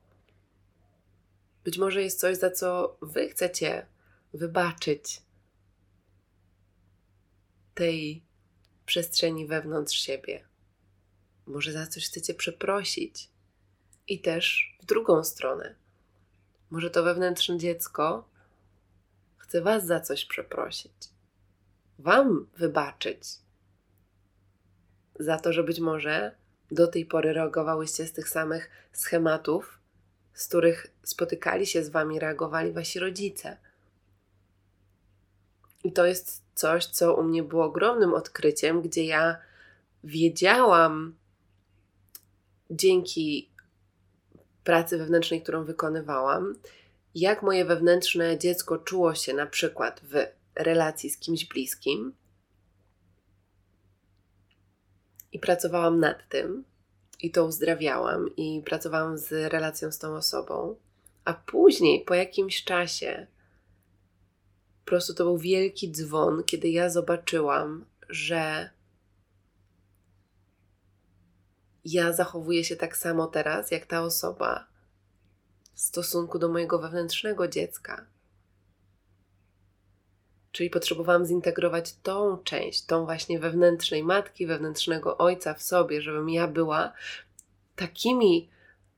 Być 1.65 1.79
może 1.79 2.03
jest 2.03 2.21
coś, 2.21 2.37
za 2.37 2.51
co 2.51 2.97
Wy 3.03 3.29
chcecie 3.29 3.87
wybaczyć 4.35 5.23
tej 7.75 8.23
przestrzeni 8.87 9.47
wewnątrz 9.47 9.97
siebie 9.97 10.54
może 11.47 11.73
za 11.73 11.87
coś 11.87 12.07
chcecie 12.07 12.35
przeprosić. 12.35 13.29
I 14.09 14.21
też 14.21 14.77
w 14.83 14.87
drugą 14.87 15.25
stronę. 15.25 15.75
Może 16.71 16.91
to 16.91 17.03
wewnętrzne 17.03 17.59
dziecko 17.59 18.29
chce 19.37 19.63
Was 19.63 19.87
za 19.87 20.01
coś 20.01 20.25
przeprosić, 20.25 20.93
Wam 21.99 22.47
wybaczyć. 22.57 23.23
Za 25.21 25.39
to, 25.39 25.53
że 25.53 25.65
być 25.65 25.81
może 25.81 26.35
do 26.71 26.87
tej 26.87 27.07
pory 27.07 27.33
reagowałyście 27.33 28.07
z 28.07 28.13
tych 28.13 28.29
samych 28.29 28.71
schematów, 28.93 29.79
z 30.35 30.49
których 30.49 30.87
spotykali 31.03 31.67
się 31.67 31.85
z 31.85 31.89
Wami, 31.89 32.19
reagowali 32.19 32.73
Wasi 32.73 32.99
rodzice. 32.99 33.57
I 35.85 35.93
to 35.93 36.07
jest 36.07 36.43
coś, 36.55 36.87
co 36.87 37.15
u 37.15 37.23
mnie 37.23 37.43
było 37.43 37.65
ogromnym 37.65 38.15
odkryciem, 38.15 38.83
gdzie 38.83 39.05
ja 39.05 39.37
wiedziałam, 40.05 41.15
dzięki 42.77 43.49
pracy 44.65 44.99
wewnętrznej, 44.99 45.43
którą 45.43 45.65
wykonywałam, 45.65 46.55
jak 47.15 47.43
moje 47.43 47.65
wewnętrzne 47.65 48.39
dziecko 48.39 48.79
czuło 48.79 49.15
się 49.15 49.35
na 49.35 49.47
przykład 49.47 50.01
w 50.05 50.15
relacji 50.55 51.11
z 51.11 51.19
kimś 51.19 51.45
bliskim. 51.45 52.13
I 55.33 55.39
pracowałam 55.39 56.01
nad 56.01 56.29
tym, 56.29 56.65
i 57.21 57.31
to 57.31 57.45
uzdrawiałam, 57.45 58.37
i 58.37 58.63
pracowałam 58.65 59.19
z 59.19 59.53
relacją 59.53 59.93
z 59.93 59.99
tą 59.99 60.15
osobą. 60.15 60.77
A 61.25 61.35
później, 61.35 62.05
po 62.05 62.15
jakimś 62.15 62.65
czasie, 62.65 63.27
po 64.85 64.89
prostu 64.89 65.15
to 65.15 65.25
był 65.25 65.39
wielki 65.39 65.93
dzwon, 65.93 66.43
kiedy 66.45 66.69
ja 66.69 66.91
zobaczyłam, 66.91 67.85
że 68.09 68.71
ja 71.85 72.13
zachowuję 72.13 72.65
się 72.65 72.77
tak 72.77 72.97
samo 72.97 73.27
teraz, 73.27 73.71
jak 73.71 73.87
ta 73.87 74.03
osoba 74.03 74.67
w 75.75 75.81
stosunku 75.81 76.39
do 76.39 76.49
mojego 76.49 76.79
wewnętrznego 76.79 77.49
dziecka. 77.49 78.07
Czyli 80.53 80.71
potrzebowałam 80.71 81.27
zintegrować 81.27 81.95
tą 82.03 82.39
część, 82.39 82.87
tą 82.87 83.05
właśnie 83.05 83.39
wewnętrznej 83.39 84.05
matki, 84.05 84.47
wewnętrznego 84.47 85.19
ojca 85.19 85.55
w 85.55 85.63
sobie, 85.63 86.03
żebym 86.03 86.29
ja 86.29 86.49
była 86.49 86.93
takimi 87.77 88.49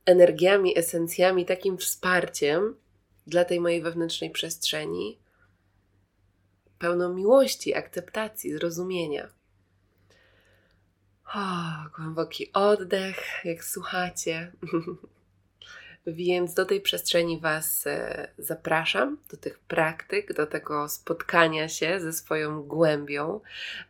energiami, 0.06 0.78
esencjami, 0.78 1.46
takim 1.46 1.78
wsparciem 1.78 2.76
dla 3.26 3.44
tej 3.44 3.60
mojej 3.60 3.82
wewnętrznej 3.82 4.30
przestrzeni, 4.30 5.18
pełną 6.78 7.14
miłości, 7.14 7.74
akceptacji, 7.74 8.52
zrozumienia. 8.52 9.28
O, 11.34 11.40
głęboki 11.96 12.52
oddech, 12.52 13.44
jak 13.44 13.64
słuchacie. 13.64 14.52
Więc 16.06 16.54
do 16.54 16.66
tej 16.66 16.80
przestrzeni 16.80 17.40
Was 17.40 17.86
e, 17.86 18.28
zapraszam, 18.38 19.18
do 19.30 19.36
tych 19.36 19.58
praktyk, 19.58 20.32
do 20.32 20.46
tego 20.46 20.88
spotkania 20.88 21.68
się 21.68 22.00
ze 22.00 22.12
swoją 22.12 22.62
głębią. 22.62 23.40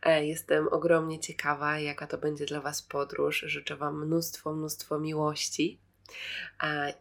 E, 0.03 0.25
jestem 0.25 0.67
ogromnie 0.67 1.19
ciekawa, 1.19 1.79
jaka 1.79 2.07
to 2.07 2.17
będzie 2.17 2.45
dla 2.45 2.61
Was 2.61 2.81
podróż. 2.81 3.45
Życzę 3.47 3.75
Wam 3.75 4.05
mnóstwo, 4.05 4.53
mnóstwo 4.53 4.99
miłości 4.99 5.79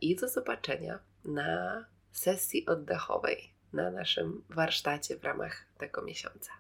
i 0.01 0.17
do 0.17 0.29
zobaczenia 0.29 0.99
na 1.25 1.85
sesji 2.13 2.67
oddechowej 2.67 3.51
na 3.73 3.91
naszym 3.91 4.43
warsztacie 4.51 5.17
w 5.17 5.25
ramach 5.25 5.65
tego 5.79 6.03
miesiąca. 6.03 6.51